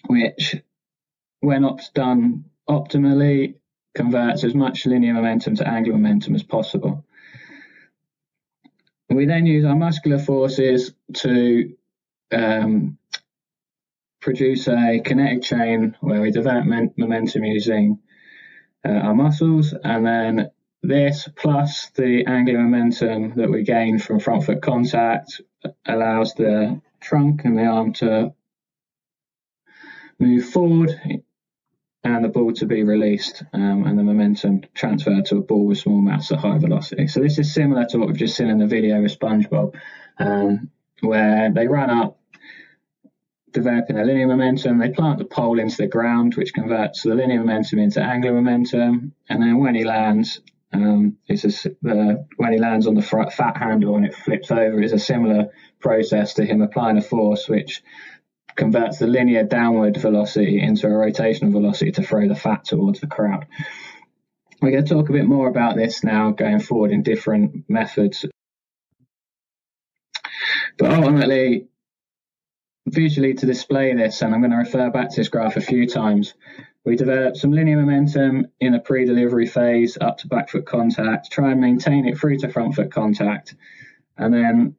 which, 0.08 0.56
when 1.40 1.66
done 1.94 2.46
optimally, 2.68 3.56
converts 3.96 4.44
as 4.44 4.54
much 4.54 4.86
linear 4.86 5.14
momentum 5.14 5.56
to 5.56 5.68
angular 5.68 5.98
momentum 5.98 6.36
as 6.36 6.44
possible. 6.44 7.06
We 9.10 9.26
then 9.26 9.46
use 9.46 9.66
our 9.66 9.76
muscular 9.76 10.20
forces 10.20 10.94
to 11.16 11.76
um, 12.32 12.98
produce 14.22 14.68
a 14.68 15.02
kinetic 15.04 15.42
chain 15.42 15.96
where 16.02 16.22
we 16.22 16.32
develop 16.32 16.66
momentum 16.66 17.44
using 17.44 18.00
uh, 18.88 18.92
our 18.92 19.16
muscles, 19.16 19.74
and 19.84 20.06
then 20.06 20.52
this 20.82 21.28
plus 21.36 21.90
the 21.96 22.26
angular 22.26 22.60
momentum 22.60 23.34
that 23.36 23.50
we 23.50 23.64
gain 23.64 24.00
from 24.00 24.20
front 24.20 24.46
foot 24.46 24.62
contact 24.62 25.42
allows 25.86 26.34
the 26.36 26.80
trunk 27.00 27.46
and 27.46 27.58
the 27.58 27.66
arm 27.66 27.94
to 27.94 28.34
move 30.20 30.46
forward 30.46 30.92
and 32.04 32.24
the 32.24 32.30
ball 32.30 32.54
to 32.54 32.66
be 32.66 32.84
released 32.84 33.44
um, 33.54 33.86
and 33.86 33.98
the 33.98 34.04
momentum 34.04 34.62
transferred 34.74 35.26
to 35.26 35.38
a 35.38 35.42
ball 35.42 35.66
with 35.66 35.78
small 35.78 36.00
mass 36.02 36.32
at 36.32 36.40
high 36.40 36.58
velocity. 36.58 37.08
So 37.08 37.20
this 37.20 37.40
is 37.40 37.54
similar 37.54 37.86
to 37.86 37.98
what 37.98 38.08
we've 38.08 38.18
just 38.18 38.38
seen 38.38 38.50
in 38.50 38.58
the 38.58 38.68
video 38.68 39.02
with 39.02 39.18
SpongeBob, 39.18 39.76
um, 40.18 40.70
where 41.02 41.52
they 41.52 41.68
run 41.68 41.90
up, 41.90 42.20
developing 43.52 43.98
a 43.98 44.06
linear 44.06 44.28
momentum, 44.28 44.78
they 44.78 44.90
plant 44.90 45.18
the 45.18 45.26
pole 45.26 45.60
into 45.60 45.78
the 45.78 45.88
ground, 45.88 46.36
which 46.36 46.54
converts 46.54 47.04
the 47.04 47.16
linear 47.16 47.40
momentum 47.40 47.80
into 47.80 48.02
angular 48.02 48.36
momentum, 48.36 49.14
and 49.28 49.42
then 49.42 49.60
when 49.60 49.76
he 49.76 49.84
lands, 49.84 50.42
um, 50.72 51.18
it's 51.28 51.66
a, 51.66 51.70
uh, 51.70 52.16
when 52.38 52.54
he 52.54 52.60
lands 52.60 52.86
on 52.88 52.94
the 52.94 53.02
fat 53.02 53.58
handle 53.58 53.96
and 53.96 54.06
it 54.06 54.16
flips 54.16 54.52
over, 54.52 54.82
it's 54.82 54.94
a 54.94 55.00
similar 55.00 55.50
process 55.80 56.36
to 56.36 56.46
him 56.46 56.62
applying 56.62 56.98
a 56.98 57.02
force, 57.02 57.48
which 57.48 57.84
converts 58.56 59.00
the 59.00 59.08
linear 59.08 59.44
downward 59.44 59.98
velocity 59.98 60.62
into 60.62 60.88
a 60.88 60.92
rotational 60.92 61.52
velocity 61.52 61.92
to 61.94 62.04
throw 62.04 62.28
the 62.28 62.36
fat 62.36 62.66
towards 62.66 63.00
the 63.00 63.08
crowd. 63.08 63.46
we're 64.62 64.72
going 64.72 64.86
to 64.86 64.94
talk 64.94 65.10
a 65.10 65.14
bit 65.14 65.26
more 65.26 65.48
about 65.48 65.78
this 65.78 66.04
now 66.04 66.32
going 66.32 66.60
forward 66.60 66.92
in 66.92 67.02
different 67.02 67.64
methods. 67.70 68.26
But 70.78 70.92
ultimately, 70.92 71.68
visually 72.88 73.34
to 73.36 73.46
display 73.46 73.94
this, 73.94 74.22
and 74.22 74.34
I'm 74.34 74.42
going 74.42 74.52
to 74.52 74.58
refer 74.58 74.90
back 74.90 75.10
to 75.10 75.16
this 75.16 75.30
graph 75.30 75.58
a 75.58 75.62
few 75.62 75.88
times, 75.88 76.34
we 76.86 76.96
develop 76.96 77.36
some 77.36 77.52
linear 77.52 77.78
momentum 77.78 78.48
in 78.60 78.74
a 78.74 78.80
pre-delivery 78.80 79.48
phase 79.48 79.98
up 80.00 80.18
to 80.20 80.28
back 80.28 80.50
foot 80.50 80.66
contact, 80.66 81.32
try 81.32 81.52
and 81.52 81.62
maintain 81.62 82.08
it 82.08 82.18
through 82.18 82.38
to 82.40 82.50
front 82.50 82.76
foot 82.76 82.92
contact, 82.92 83.56
and 84.18 84.34
then 84.34 84.76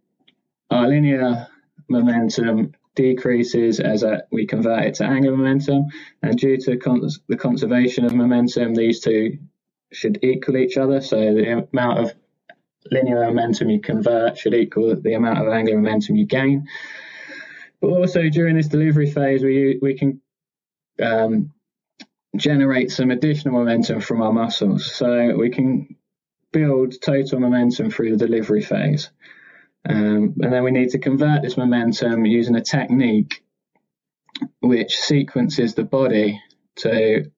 our 0.70 0.88
linear 0.88 1.46
momentum 1.88 2.72
decreases 2.94 3.80
as 3.80 4.04
we 4.30 4.46
convert 4.46 4.84
it 4.84 4.94
to 4.94 5.04
angular 5.04 5.36
momentum, 5.36 5.86
and 6.22 6.38
due 6.38 6.56
to 6.58 6.76
con 6.76 7.08
the 7.28 7.36
conservation 7.36 8.04
of 8.04 8.14
momentum, 8.14 8.74
these 8.74 9.00
two 9.00 9.38
should 9.92 10.22
equal 10.22 10.56
each 10.56 10.76
other. 10.76 11.00
So 11.00 11.16
the 11.16 11.66
amount 11.72 11.98
of 11.98 12.14
linear 12.90 13.24
momentum 13.24 13.70
you 13.70 13.80
convert 13.80 14.38
should 14.38 14.54
equal 14.54 14.94
the 15.00 15.14
amount 15.14 15.38
of 15.38 15.52
angular 15.52 15.80
momentum 15.80 16.16
you 16.16 16.26
gain. 16.26 16.68
But 17.80 17.88
also 17.88 18.28
during 18.28 18.56
this 18.56 18.68
delivery 18.68 19.10
phase, 19.10 19.42
we 19.42 19.78
we 19.80 19.94
can 19.94 20.20
um, 21.02 21.52
generate 22.36 22.90
some 22.90 23.10
additional 23.10 23.54
momentum 23.54 24.00
from 24.00 24.22
our 24.22 24.32
muscles. 24.32 24.92
So 24.92 25.34
we 25.36 25.50
can 25.50 25.96
build 26.52 27.00
total 27.00 27.40
momentum 27.40 27.90
through 27.90 28.16
the 28.16 28.26
delivery 28.26 28.62
phase. 28.62 29.10
Um, 29.88 30.34
and 30.40 30.52
then 30.52 30.62
we 30.62 30.70
need 30.70 30.90
to 30.90 30.98
convert 30.98 31.42
this 31.42 31.56
momentum 31.56 32.26
using 32.26 32.56
a 32.56 32.60
technique 32.62 33.42
which 34.60 34.96
sequences 34.96 35.74
the 35.74 35.84
body 35.84 36.40
to 36.76 37.30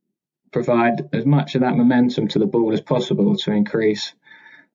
provide 0.53 1.09
as 1.13 1.25
much 1.25 1.55
of 1.55 1.63
that 1.63 1.77
momentum 1.77 2.29
to 2.29 2.39
the 2.39 2.47
ball 2.47 2.73
as 2.73 2.81
possible 2.81 3.37
to 3.37 3.53
increase 3.53 4.13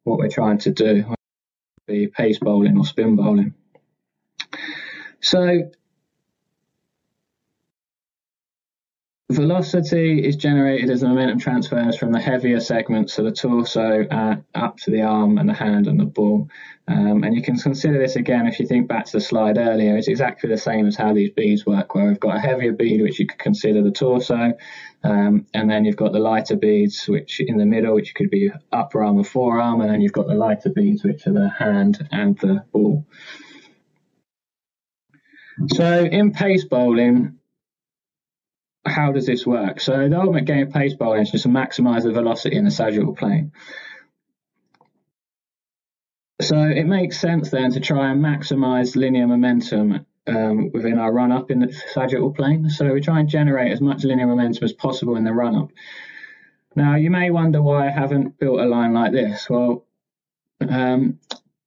what 0.03 0.17
we're 0.17 0.29
trying 0.29 0.57
to 0.59 0.71
do, 0.71 1.13
be 1.85 2.07
pace 2.07 2.39
bowling 2.39 2.77
or 2.77 2.85
spin 2.85 3.15
bowling. 3.15 3.53
So 5.19 5.69
Velocity 9.29 10.25
is 10.25 10.37
generated 10.37 10.89
as 10.89 11.01
the 11.01 11.07
momentum 11.09 11.37
transfers 11.37 11.97
from 11.97 12.13
the 12.13 12.19
heavier 12.19 12.61
segments 12.61 13.17
of 13.17 13.25
the 13.25 13.31
torso 13.33 14.07
uh, 14.09 14.37
up 14.55 14.77
to 14.77 14.89
the 14.89 15.01
arm 15.01 15.37
and 15.37 15.49
the 15.49 15.53
hand 15.53 15.85
and 15.87 15.99
the 15.99 16.05
ball. 16.05 16.49
Um, 16.87 17.25
and 17.25 17.35
you 17.35 17.41
can 17.41 17.57
consider 17.57 17.99
this 17.99 18.15
again 18.15 18.47
if 18.47 18.57
you 18.57 18.65
think 18.65 18.87
back 18.87 19.03
to 19.03 19.11
the 19.11 19.19
slide 19.19 19.57
earlier. 19.57 19.97
It's 19.97 20.07
exactly 20.07 20.49
the 20.49 20.57
same 20.57 20.87
as 20.87 20.95
how 20.95 21.13
these 21.13 21.31
beads 21.31 21.65
work, 21.65 21.93
where 21.93 22.07
we've 22.07 22.17
got 22.21 22.37
a 22.37 22.39
heavier 22.39 22.71
bead, 22.71 23.01
which 23.01 23.19
you 23.19 23.27
could 23.27 23.37
consider 23.37 23.83
the 23.83 23.91
torso, 23.91 24.53
um, 25.03 25.45
and 25.53 25.69
then 25.69 25.83
you've 25.83 25.97
got 25.97 26.13
the 26.13 26.19
lighter 26.19 26.55
beads, 26.55 27.05
which 27.09 27.41
in 27.41 27.57
the 27.57 27.65
middle, 27.65 27.95
which 27.95 28.15
could 28.15 28.29
be 28.29 28.49
upper 28.71 29.03
arm 29.03 29.17
or 29.17 29.25
forearm, 29.25 29.81
and 29.81 29.89
then 29.89 29.99
you've 29.99 30.13
got 30.13 30.27
the 30.27 30.35
lighter 30.35 30.69
beads, 30.69 31.03
which 31.03 31.27
are 31.27 31.33
the 31.33 31.49
hand 31.49 32.07
and 32.13 32.39
the 32.39 32.63
ball. 32.71 33.05
So 35.73 36.05
in 36.05 36.31
pace 36.31 36.63
bowling, 36.63 37.36
how 38.89 39.11
does 39.11 39.25
this 39.25 39.45
work? 39.45 39.79
So 39.79 40.07
the 40.09 40.19
ultimate 40.19 40.45
game 40.45 40.67
of 40.67 40.73
pace 40.73 40.93
is 40.93 41.31
just 41.31 41.43
to 41.43 41.49
maximize 41.49 42.03
the 42.03 42.11
velocity 42.11 42.55
in 42.55 42.65
the 42.65 42.71
sagittal 42.71 43.15
plane. 43.15 43.51
So 46.41 46.57
it 46.57 46.85
makes 46.85 47.19
sense 47.19 47.49
then 47.49 47.71
to 47.71 47.79
try 47.79 48.11
and 48.11 48.23
maximize 48.23 48.95
linear 48.95 49.27
momentum 49.27 50.05
um, 50.27 50.71
within 50.71 50.99
our 50.99 51.11
run 51.11 51.31
up 51.31 51.49
in 51.49 51.59
the 51.59 51.73
sagittal 51.93 52.31
plane. 52.31 52.69
So 52.69 52.93
we 52.93 53.01
try 53.01 53.19
and 53.19 53.29
generate 53.29 53.71
as 53.71 53.81
much 53.81 54.03
linear 54.03 54.27
momentum 54.27 54.63
as 54.63 54.73
possible 54.73 55.15
in 55.15 55.23
the 55.23 55.33
run 55.33 55.55
up. 55.55 55.71
Now 56.75 56.95
you 56.95 57.09
may 57.09 57.31
wonder 57.31 57.61
why 57.61 57.87
I 57.87 57.91
haven't 57.91 58.37
built 58.37 58.59
a 58.59 58.65
line 58.65 58.93
like 58.93 59.11
this. 59.11 59.49
Well, 59.49 59.85
um, 60.61 61.19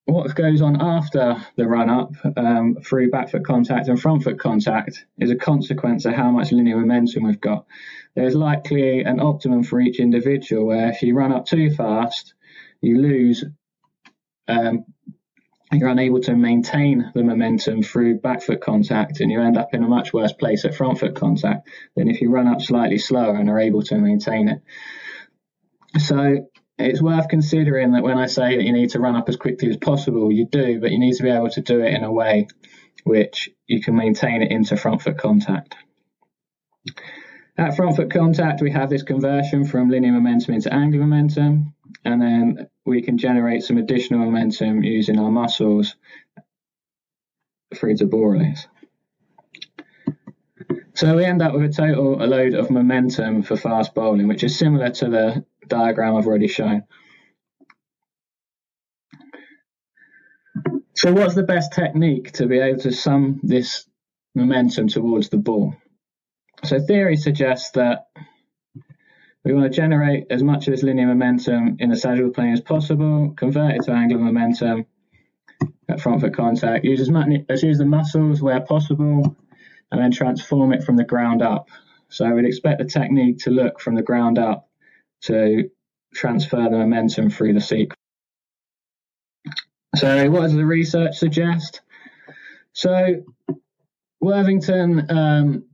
what 0.07 0.35
goes 0.35 0.61
on 0.61 0.81
after 0.81 1.37
the 1.57 1.67
run 1.67 1.89
up 1.89 2.13
um, 2.37 2.77
through 2.85 3.11
back 3.11 3.31
foot 3.31 3.45
contact 3.45 3.89
and 3.89 4.01
front 4.01 4.25
foot 4.25 4.39
contact 4.39 5.05
is 5.19 5.31
a 5.31 5.37
consequence 5.37 6.05
of 6.05 6.15
how 6.15 6.31
much 6.31 6.53
linear 6.53 6.77
momentum 6.77 7.25
we've 7.25 7.41
got. 7.41 7.67
There's 8.15 8.35
likely 8.35 9.03
an 9.03 9.21
optimum 9.21 9.63
for 9.63 9.81
each 9.81 10.01
individual 10.01 10.67
where 10.67 10.91
if 10.91 11.03
you 11.03 11.15
run 11.15 11.33
up 11.33 11.47
too 11.47 11.71
fast, 11.71 12.35
you 12.81 13.01
lose, 13.01 13.45
um, 14.49 14.85
you're 15.73 15.89
unable 15.89 16.21
to 16.23 16.35
maintain 16.35 17.13
the 17.15 17.23
momentum 17.23 17.83
through 17.83 18.19
back 18.19 18.43
foot 18.43 18.61
contact 18.61 19.21
and 19.21 19.31
you 19.31 19.41
end 19.41 19.57
up 19.57 19.73
in 19.75 19.85
a 19.85 19.89
much 19.89 20.13
worse 20.13 20.33
place 20.33 20.65
at 20.65 20.75
front 20.75 20.99
foot 20.99 21.15
contact 21.15 21.69
than 21.95 22.09
if 22.09 22.21
you 22.21 22.31
run 22.31 22.49
up 22.49 22.61
slightly 22.61 22.99
slower 22.99 23.37
and 23.37 23.49
are 23.49 23.61
able 23.61 23.83
to 23.83 23.97
maintain 23.97 24.49
it. 24.49 24.61
So 25.99 26.50
it's 26.81 27.03
worth 27.03 27.29
considering 27.29 27.93
that 27.93 28.03
when 28.03 28.19
I 28.19 28.27
say 28.27 28.57
that 28.57 28.65
you 28.65 28.73
need 28.73 28.91
to 28.91 29.01
run 29.01 29.17
up 29.17 29.29
as 29.29 29.37
quickly 29.37 29.69
as 29.69 29.77
possible, 29.77 30.33
you 30.33 30.47
do, 30.47 30.81
but 30.81 30.91
you 30.91 30.99
need 30.99 31.15
to 31.15 31.23
be 31.23 31.31
able 31.31 31.51
to 31.51 31.61
do 31.61 31.81
it 31.81 31.95
in 31.95 32.05
a 32.05 32.13
way 32.13 32.49
which 33.05 33.51
you 33.67 33.81
can 33.81 33.97
maintain 33.97 34.43
it 34.43 34.51
into 34.51 34.77
front 34.77 35.03
foot 35.03 35.19
contact. 35.19 35.75
At 37.57 37.77
front 37.77 37.97
foot 37.97 38.11
contact, 38.11 38.63
we 38.63 38.71
have 38.71 38.91
this 38.91 39.03
conversion 39.03 39.65
from 39.65 39.91
linear 39.91 40.13
momentum 40.13 40.55
into 40.55 40.73
angular 40.73 41.07
momentum, 41.07 41.75
and 42.05 42.23
then 42.23 42.69
we 42.87 43.03
can 43.03 43.19
generate 43.19 43.63
some 43.63 43.77
additional 43.77 44.21
momentum 44.21 44.83
using 44.83 45.19
our 45.19 45.31
muscles 45.31 45.97
through 47.75 47.97
to 47.97 48.07
ball. 48.07 48.41
So 50.95 51.17
we 51.17 51.25
end 51.25 51.41
up 51.41 51.55
with 51.55 51.65
a 51.65 51.73
total 51.73 52.15
load 52.15 52.55
of 52.55 52.71
momentum 52.71 53.43
for 53.43 53.57
fast 53.57 53.95
bowling, 53.95 54.29
which 54.29 54.45
is 54.45 54.59
similar 54.59 54.91
to 54.91 55.09
the 55.09 55.45
diagram 55.71 56.17
I've 56.17 56.27
already 56.27 56.49
shown. 56.49 56.83
So 60.95 61.13
what's 61.15 61.35
the 61.35 61.43
best 61.43 61.73
technique 61.73 62.33
to 62.33 62.47
be 62.47 62.59
able 62.59 62.81
to 62.81 62.93
sum 62.93 63.41
this 63.43 63.87
momentum 64.35 64.89
towards 64.89 65.31
the 65.31 65.39
ball? 65.39 65.75
So 66.65 66.79
theory 66.79 67.17
suggests 67.17 67.71
that 67.71 68.09
we 69.45 69.55
want 69.55 69.73
to 69.73 69.75
generate 69.75 70.27
as 70.29 70.43
much 70.43 70.69
of 70.69 70.73
this 70.73 70.83
linear 70.83 71.07
momentum 71.07 71.77
in 71.79 71.89
the 71.89 71.97
sagittal 71.97 72.31
plane 72.31 72.53
as 72.53 72.61
possible, 72.61 73.33
convert 73.35 73.77
it 73.77 73.85
to 73.85 73.93
angular 73.93 74.23
momentum 74.23 74.85
at 75.89 76.01
front 76.01 76.21
foot 76.21 76.37
contact, 76.37 76.85
use 76.85 77.01
as 77.01 77.11
much 77.11 77.29
as 77.49 77.63
use 77.63 77.79
the 77.79 77.87
muscles 77.87 78.43
where 78.43 78.61
possible, 78.61 79.35
and 79.91 80.03
then 80.03 80.13
transform 80.13 80.73
it 80.73 80.85
from 80.85 80.97
the 80.97 81.05
ground 81.05 81.41
up. 81.41 81.69
So 82.11 82.29
we'd 82.31 82.45
expect 82.45 82.79
the 82.79 82.85
technique 82.85 83.39
to 83.41 83.51
look 83.51 83.81
from 83.81 83.95
the 83.95 84.03
ground 84.03 84.39
up 84.39 84.70
to 85.23 85.71
transfer 86.15 86.63
the 86.63 86.71
momentum 86.71 87.31
through 87.31 87.55
the 87.55 87.61
sequence. 87.61 87.97
So, 89.97 90.31
what 90.31 90.43
does 90.43 90.55
the 90.55 90.65
research 90.65 91.17
suggest? 91.17 91.81
So, 92.73 93.25
Worthington 94.21 95.11
um, 95.11 95.65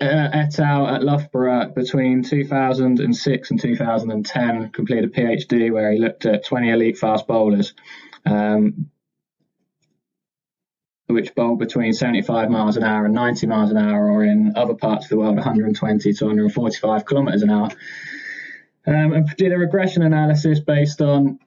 uh, 0.00 0.28
et 0.32 0.58
al. 0.58 0.86
at 0.88 1.02
Loughborough 1.02 1.72
between 1.74 2.22
2006 2.22 3.50
and 3.50 3.60
2010 3.60 4.70
completed 4.70 5.04
a 5.04 5.08
PhD 5.08 5.72
where 5.72 5.92
he 5.92 5.98
looked 5.98 6.26
at 6.26 6.44
20 6.44 6.70
elite 6.70 6.98
fast 6.98 7.26
bowlers, 7.26 7.74
um, 8.26 8.90
which 11.06 11.34
bowl 11.34 11.56
between 11.56 11.92
75 11.92 12.50
miles 12.50 12.76
an 12.76 12.82
hour 12.82 13.06
and 13.06 13.14
90 13.14 13.46
miles 13.46 13.70
an 13.70 13.78
hour, 13.78 14.10
or 14.10 14.24
in 14.24 14.52
other 14.56 14.74
parts 14.74 15.06
of 15.06 15.10
the 15.10 15.16
world, 15.16 15.36
120 15.36 16.12
to 16.12 16.24
145 16.24 17.04
kilometers 17.04 17.42
an 17.42 17.50
hour 17.50 17.70
um, 18.86 19.12
and 19.12 19.28
did 19.36 19.52
a 19.52 19.58
regression 19.58 20.02
analysis 20.02 20.60
based 20.60 21.00
on 21.00 21.38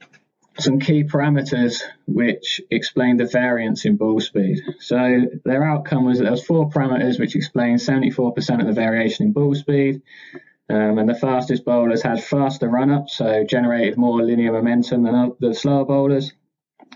some 0.60 0.80
key 0.80 1.04
parameters 1.04 1.84
which 2.08 2.62
explained 2.72 3.20
the 3.20 3.26
variance 3.26 3.86
in 3.86 3.96
ball 3.96 4.20
speed. 4.20 4.60
So 4.80 5.28
their 5.46 5.64
outcome 5.64 6.06
was 6.06 6.18
that 6.18 6.24
there 6.24 6.32
was 6.32 6.44
four 6.44 6.70
parameters 6.70 7.20
which 7.20 7.36
explained 7.36 7.80
74% 7.80 8.60
of 8.60 8.66
the 8.66 8.74
variation 8.74 9.28
in 9.28 9.34
ball 9.34 9.54
speed. 9.54 10.02
Um, 10.70 10.98
and 10.98 11.08
the 11.08 11.16
fastest 11.16 11.64
bowlers 11.64 12.02
had 12.02 12.22
faster 12.22 12.68
run-ups, 12.68 13.18
so 13.18 13.46
generated 13.46 13.98
more 13.98 14.22
linear 14.22 14.52
momentum 14.52 15.04
than 15.04 15.34
the 15.40 15.54
slower 15.54 15.86
bowlers. 15.86 16.34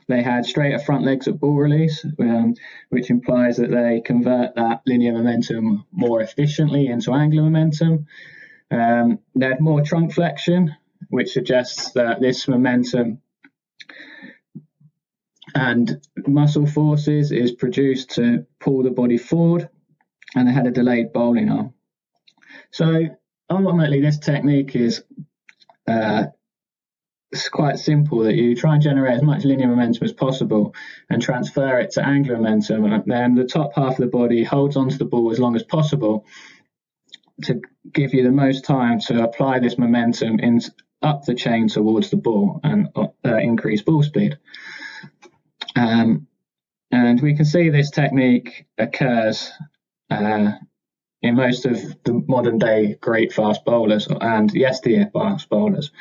They 0.08 0.22
had 0.22 0.46
straighter 0.46 0.80
front 0.80 1.06
legs 1.06 1.28
at 1.30 1.40
ball 1.40 1.56
release, 1.56 2.06
um, 2.20 2.56
which 2.90 3.10
implies 3.10 3.58
that 3.58 3.72
they 3.72 4.02
convert 4.02 4.56
that 4.56 4.82
linear 4.86 5.14
momentum 5.14 5.86
more 5.92 6.22
efficiently 6.22 6.88
into 6.88 7.14
angular 7.14 7.44
momentum. 7.44 8.08
Um, 8.72 9.20
they 9.36 9.48
had 9.48 9.60
more 9.60 9.82
trunk 9.82 10.14
flexion, 10.14 10.76
which 11.10 11.32
suggests 11.32 11.92
that 11.92 12.22
this 12.22 12.48
momentum 12.48 13.22
and 15.54 16.02
muscle 16.28 16.66
forces 16.66 17.32
is 17.32 17.52
produced 17.52 18.12
to 18.12 18.46
pull 18.60 18.84
the 18.84 18.92
body 18.92 19.18
forward, 19.18 19.70
and 20.36 20.48
they 20.48 20.54
had 20.54 20.68
a 20.68 20.72
delayed 20.72 21.12
bowling 21.12 21.50
arm. 21.50 21.74
So 22.72 23.08
ultimately, 23.50 24.00
this 24.00 24.18
technique 24.20 24.76
is 24.76 25.04
uh, 25.88 26.28
it's 27.32 27.50
quite 27.50 27.80
simple 27.80 28.20
that 28.20 28.36
you 28.36 28.56
try 28.56 28.74
and 28.74 28.84
generate 28.84 29.16
as 29.16 29.24
much 29.24 29.46
linear 29.46 29.68
momentum 29.68 30.04
as 30.04 30.12
possible 30.14 30.76
and 31.10 31.22
transfer 31.22 31.80
it 31.80 31.92
to 31.92 32.06
angular 32.06 32.38
momentum, 32.38 32.86
and 32.86 33.04
then 33.06 33.36
the 33.36 33.46
top 33.46 33.72
half 33.76 33.94
of 33.94 33.98
the 33.98 34.08
body 34.08 34.44
holds 34.44 34.78
onto 34.78 34.98
the 34.98 35.06
ball 35.06 35.32
as 35.32 35.40
long 35.40 35.56
as 35.56 35.64
possible 35.64 36.26
to 37.42 37.62
give 37.92 38.14
you 38.14 38.24
the 38.24 38.32
most 38.32 38.66
time 38.66 39.00
to 39.00 39.24
apply 39.24 39.60
this 39.60 39.78
momentum 39.78 40.40
in 40.40 40.62
up 41.02 41.26
the 41.26 41.34
chain 41.34 41.68
towards 41.68 42.10
the 42.10 42.18
ball 42.18 42.60
and 42.64 42.90
uh, 42.96 43.38
increase 43.38 43.82
ball 43.82 44.04
speed. 44.04 44.38
Um, 45.76 46.28
and 46.92 47.22
we 47.22 47.36
can 47.36 47.46
see 47.46 47.70
this 47.70 47.90
technique 47.90 48.66
occurs 48.78 49.52
uh, 50.10 50.52
in 51.22 51.36
most 51.36 51.66
of 51.66 51.78
the 52.04 52.14
modern 52.28 52.58
day 52.58 52.98
great 53.00 53.32
fast 53.34 53.64
bowlers 53.64 54.08
and 54.10 54.54
yesteryear 54.54 55.10
fast 55.14 55.50
bowlers. 55.50 55.92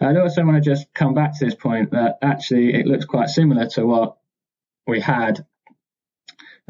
I'd 0.00 0.16
also 0.16 0.44
want 0.44 0.62
to 0.62 0.70
just 0.70 0.92
come 0.94 1.14
back 1.14 1.36
to 1.38 1.44
this 1.44 1.54
point 1.54 1.90
that 1.90 2.18
actually 2.22 2.74
it 2.74 2.86
looks 2.86 3.04
quite 3.04 3.28
similar 3.28 3.66
to 3.70 3.86
what 3.86 4.16
we 4.86 5.00
had 5.00 5.44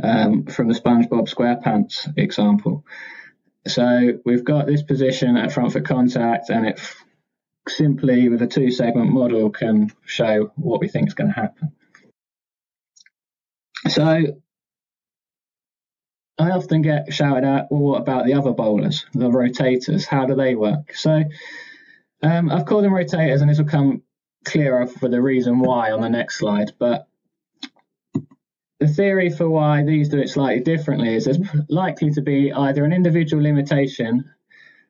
um, 0.02 0.46
from 0.46 0.68
the 0.68 0.74
SpongeBob 0.74 1.32
SquarePants 1.32 2.12
example. 2.16 2.84
So 3.66 4.18
we've 4.24 4.44
got 4.44 4.66
this 4.66 4.82
position 4.82 5.36
at 5.36 5.52
front 5.52 5.72
foot 5.72 5.84
contact, 5.84 6.48
and 6.50 6.66
it 6.66 6.80
simply 7.68 8.28
with 8.28 8.40
a 8.42 8.46
two 8.46 8.70
segment 8.70 9.10
model 9.10 9.50
can 9.50 9.90
show 10.04 10.52
what 10.56 10.80
we 10.80 10.88
think 10.88 11.08
is 11.08 11.14
going 11.14 11.32
to 11.32 11.40
happen. 11.40 11.72
So 13.88 14.40
I 16.38 16.50
often 16.50 16.82
get 16.82 17.12
shouted 17.12 17.44
at, 17.44 17.66
well, 17.70 17.80
what 17.80 18.00
about 18.00 18.24
the 18.24 18.34
other 18.34 18.52
bowlers, 18.52 19.04
the 19.12 19.28
rotators? 19.28 20.06
How 20.06 20.24
do 20.24 20.34
they 20.34 20.54
work? 20.54 20.94
So 20.94 21.24
um, 22.22 22.50
I've 22.50 22.64
called 22.64 22.84
them 22.84 22.92
rotators, 22.92 23.40
and 23.40 23.50
this 23.50 23.58
will 23.58 23.66
come 23.66 24.02
clearer 24.44 24.86
for 24.86 25.08
the 25.08 25.20
reason 25.20 25.58
why 25.58 25.90
on 25.90 26.00
the 26.00 26.08
next 26.08 26.38
slide. 26.38 26.72
But 26.78 27.07
the 28.80 28.88
theory 28.88 29.30
for 29.30 29.48
why 29.48 29.82
these 29.82 30.08
do 30.08 30.18
it 30.18 30.28
slightly 30.28 30.62
differently 30.62 31.14
is 31.14 31.24
there's 31.24 31.40
likely 31.68 32.10
to 32.12 32.22
be 32.22 32.52
either 32.52 32.84
an 32.84 32.92
individual 32.92 33.42
limitation, 33.42 34.24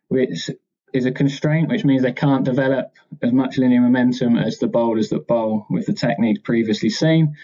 which 0.09 0.51
is 0.93 1.07
a 1.07 1.13
constraint, 1.13 1.69
which 1.69 1.85
means 1.85 2.03
they 2.03 2.13
can't 2.13 2.45
develop 2.45 2.93
as 3.23 3.33
much 3.33 3.59
linear 3.59 3.81
momentum 3.81 4.37
as 4.37 4.59
the 4.59 4.67
bowlers 4.67 5.09
that 5.11 5.27
bowl 5.27 5.67
with 5.71 5.87
the 5.87 5.93
technique 5.93 6.45
previously 6.45 6.91
seen. 6.91 7.35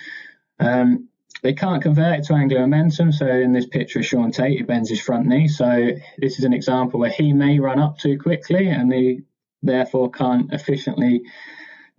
Um, 0.61 1.09
they 1.43 1.53
can't 1.53 1.83
convert 1.83 2.21
it 2.21 2.25
to 2.27 2.35
angular 2.35 2.63
momentum. 2.63 3.13
So 3.13 3.27
in 3.27 3.53
this 3.53 3.67
picture 3.67 3.99
of 3.99 4.07
Shaun 4.07 4.31
Tait, 4.31 4.57
he 4.59 4.63
bends 4.63 4.89
his 4.89 5.01
front 5.01 5.27
knee. 5.27 5.49
So 5.49 5.91
this 6.19 6.39
is 6.39 6.45
an 6.45 6.55
example 6.55 7.01
where 7.01 7.11
he 7.11 7.33
may 7.33 7.59
run 7.59 7.79
up 7.79 7.99
too 7.99 8.19
quickly 8.19 8.69
and 8.69 8.93
he 8.93 9.23
therefore 9.63 10.11
can't 10.11 10.53
efficiently 10.53 11.23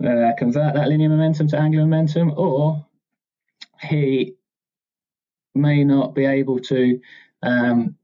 uh, 0.04 0.32
convert 0.38 0.74
that 0.74 0.88
linear 0.88 1.10
momentum 1.10 1.48
to 1.50 1.58
angular 1.60 1.86
momentum, 1.86 2.34
or 2.36 2.86
he 3.82 4.35
may 5.56 5.84
not 5.84 6.14
be 6.14 6.26
able 6.26 6.60
to 6.60 7.00
um, 7.42 7.96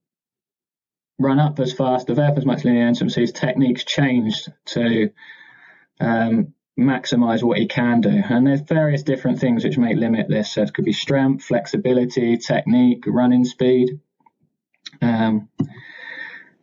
run 1.19 1.39
up 1.39 1.59
as 1.59 1.73
fast, 1.73 2.07
develop 2.07 2.37
as 2.37 2.45
much 2.45 2.63
linear 2.63 2.81
momentum, 2.81 3.09
so 3.09 3.21
his 3.21 3.31
technique's 3.31 3.83
changed 3.83 4.51
to 4.65 5.11
um, 5.99 6.53
maximize 6.79 7.43
what 7.43 7.57
he 7.57 7.67
can 7.67 8.01
do. 8.01 8.09
And 8.09 8.45
there's 8.45 8.61
various 8.61 9.03
different 9.03 9.39
things 9.39 9.63
which 9.63 9.77
may 9.77 9.93
limit 9.93 10.27
this. 10.27 10.53
So 10.53 10.63
it 10.63 10.73
could 10.73 10.85
be 10.85 10.93
strength, 10.93 11.43
flexibility, 11.43 12.37
technique, 12.37 13.03
running 13.07 13.45
speed. 13.45 13.99
Um, 15.01 15.49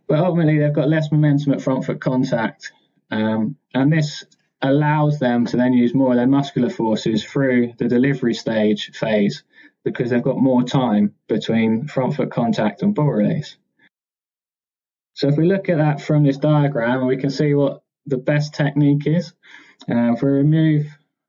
but 0.07 0.19
ultimately, 0.19 0.59
they've 0.59 0.73
got 0.73 0.89
less 0.89 1.13
momentum 1.13 1.53
at 1.53 1.61
front 1.61 1.85
foot 1.85 2.01
contact. 2.01 2.73
Um, 3.11 3.57
and 3.75 3.93
this 3.93 4.25
allows 4.61 5.19
them 5.19 5.47
to 5.47 5.57
then 5.57 5.73
use 5.73 5.95
more 5.95 6.11
of 6.11 6.17
their 6.17 6.27
muscular 6.27 6.71
forces 6.71 7.25
through 7.25 7.75
the 7.79 7.89
delivery 7.89 8.35
stage 8.35 8.91
phase 8.93 9.45
because 9.93 10.11
they've 10.11 10.23
got 10.23 10.39
more 10.39 10.63
time 10.63 11.15
between 11.29 11.87
front 11.87 12.15
foot 12.15 12.31
contact 12.31 12.83
and 12.83 12.95
ball 12.95 13.11
release. 13.11 13.57
So 15.15 15.29
if 15.29 15.37
we 15.37 15.47
look 15.47 15.69
at 15.69 15.79
that 15.79 16.01
from 16.01 16.25
this 16.25 16.39
diagram, 16.39 17.07
we 17.07 17.17
can 17.17 17.31
see 17.31 17.55
what 17.55 17.83
the 18.07 18.19
best 18.19 18.55
technique 18.55 19.07
is. 19.07 19.33
Uh, 19.89 20.13
if 20.13 20.23
we 20.23 20.31
remove 20.31 20.87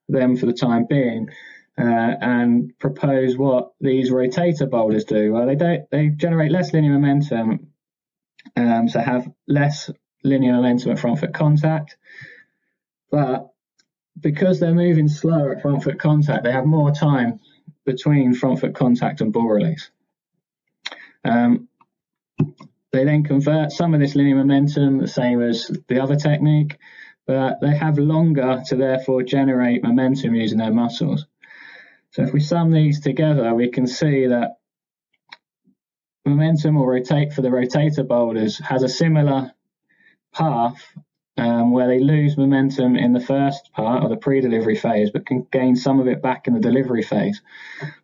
them 0.08 0.38
for 0.38 0.46
the 0.46 0.54
time 0.54 0.86
being 0.88 1.30
uh, 1.78 2.14
and 2.22 2.78
propose 2.80 3.38
what 3.38 3.72
these 3.80 4.12
rotator 4.12 4.70
bowlers 4.70 5.06
do, 5.06 5.34
well, 5.34 5.48
they 5.48 5.56
don't 5.56 5.90
they 5.92 6.10
generate 6.10 6.52
less 6.52 6.74
linear 6.74 6.92
momentum, 6.92 7.68
um, 8.56 8.88
so 8.88 9.00
have 9.00 9.28
less 9.48 9.90
linear 10.24 10.54
momentum 10.54 10.92
at 10.92 11.00
front 11.00 11.20
foot 11.20 11.34
contact, 11.34 11.98
but 13.12 13.50
because 14.20 14.60
they're 14.60 14.74
moving 14.74 15.08
slower 15.08 15.56
at 15.56 15.62
front 15.62 15.84
foot 15.84 16.00
contact, 16.00 16.44
they 16.44 16.52
have 16.52 16.66
more 16.66 16.92
time 16.92 17.40
between 17.86 18.34
front 18.34 18.60
foot 18.60 18.76
contact 18.76 19.22
and 19.22 19.34
ball 19.34 19.48
release. 19.48 19.90
Um, 21.24 21.68
they 22.92 23.04
then 23.04 23.24
convert 23.24 23.72
some 23.72 23.94
of 23.94 24.00
this 24.00 24.16
linear 24.16 24.36
momentum 24.36 24.98
the 24.98 25.08
same 25.08 25.42
as 25.42 25.70
the 25.88 26.02
other 26.02 26.16
technique, 26.16 26.78
but 27.28 27.60
they 27.62 27.76
have 27.76 28.00
longer 28.00 28.64
to 28.68 28.76
therefore 28.76 29.24
generate 29.24 29.84
momentum 29.84 30.34
using 30.34 30.58
their 30.58 30.74
muscles. 30.74 31.26
So 32.12 32.24
if 32.24 32.34
we 32.34 32.40
sum 32.40 32.72
these 32.72 33.02
together, 33.02 33.54
we 33.54 33.70
can 33.70 33.86
see 33.86 34.28
that 34.28 34.58
momentum 36.26 36.78
or 36.78 36.92
rotate 36.92 37.34
for 37.34 37.42
the 37.42 37.50
rotator 37.50 38.08
boulders 38.08 38.58
has 38.60 38.84
a 38.84 38.90
similar 38.90 39.52
path 40.34 40.84
um, 41.40 41.72
where 41.72 41.88
they 41.88 42.00
lose 42.00 42.38
momentum 42.38 42.96
in 42.96 43.14
the 43.14 43.20
first 43.20 43.72
part 43.74 44.04
of 44.04 44.10
the 44.10 44.18
pre-delivery 44.18 44.76
phase, 44.76 45.10
but 45.12 45.26
can 45.26 45.48
gain 45.52 45.76
some 45.76 46.00
of 46.00 46.08
it 46.08 46.22
back 46.22 46.48
in 46.48 46.54
the 46.54 46.60
delivery 46.60 47.04
phase. 47.04 47.42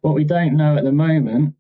What 0.02 0.16
we 0.16 0.24
don't 0.24 0.58
know 0.58 0.78
at 0.78 0.84
the 0.84 0.92
moment 0.92 1.56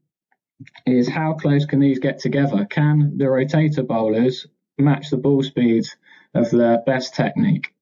is 0.85 1.09
how 1.09 1.33
close 1.33 1.65
can 1.65 1.79
these 1.79 1.99
get 1.99 2.19
together? 2.19 2.65
Can 2.65 3.17
the 3.17 3.25
rotator 3.25 3.85
bowlers 3.85 4.47
match 4.77 5.09
the 5.09 5.17
ball 5.17 5.43
speeds 5.43 5.95
of 6.33 6.49
the 6.51 6.83
best 6.85 7.15
technique. 7.15 7.73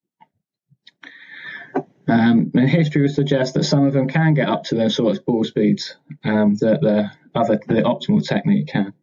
Um, 2.07 2.51
and 2.53 2.69
history 2.69 3.01
would 3.01 3.13
suggest 3.13 3.53
that 3.53 3.63
some 3.63 3.85
of 3.85 3.93
them 3.93 4.07
can 4.07 4.33
get 4.33 4.49
up 4.49 4.65
to 4.65 4.75
those 4.75 4.95
sorts 4.95 5.19
of 5.19 5.25
ball 5.25 5.43
speeds 5.43 5.95
um, 6.23 6.55
that 6.55 6.81
the 6.81 7.09
other 7.33 7.59
the 7.67 7.81
optimal 7.81 8.25
technique 8.25 8.67
can. 8.67 8.93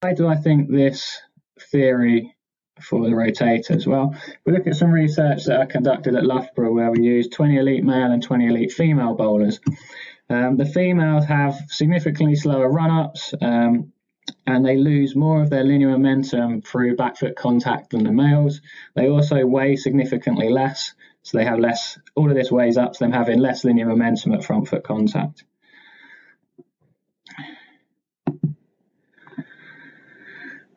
Why 0.00 0.12
do 0.12 0.28
I 0.28 0.36
think 0.36 0.70
this 0.70 1.20
theory 1.72 2.36
for 2.82 3.04
the 3.04 3.14
rotators? 3.14 3.86
Well, 3.86 4.14
we 4.44 4.52
look 4.52 4.66
at 4.66 4.76
some 4.76 4.90
research 4.90 5.44
that 5.44 5.60
I 5.60 5.66
conducted 5.66 6.14
at 6.14 6.24
Loughborough 6.24 6.72
where 6.72 6.90
we 6.90 7.02
used 7.02 7.32
20 7.32 7.56
elite 7.56 7.84
male 7.84 8.10
and 8.10 8.22
20 8.22 8.46
elite 8.46 8.72
female 8.72 9.14
bowlers. 9.14 9.60
Um, 10.30 10.56
the 10.56 10.66
females 10.66 11.24
have 11.24 11.56
significantly 11.68 12.36
slower 12.36 12.68
run-ups, 12.70 13.34
um, 13.40 13.92
and 14.46 14.64
they 14.64 14.76
lose 14.76 15.16
more 15.16 15.42
of 15.42 15.48
their 15.48 15.64
linear 15.64 15.90
momentum 15.90 16.60
through 16.60 16.96
back 16.96 17.16
foot 17.16 17.34
contact 17.34 17.90
than 17.90 18.04
the 18.04 18.12
males. 18.12 18.60
They 18.94 19.08
also 19.08 19.46
weigh 19.46 19.76
significantly 19.76 20.50
less, 20.50 20.94
so 21.22 21.38
they 21.38 21.44
have 21.44 21.58
less. 21.58 21.98
All 22.14 22.28
of 22.28 22.36
this 22.36 22.52
weighs 22.52 22.76
up 22.76 22.92
to 22.92 22.98
them 22.98 23.12
having 23.12 23.38
less 23.38 23.64
linear 23.64 23.86
momentum 23.86 24.32
at 24.32 24.44
front 24.44 24.68
foot 24.68 24.84
contact. 24.84 25.44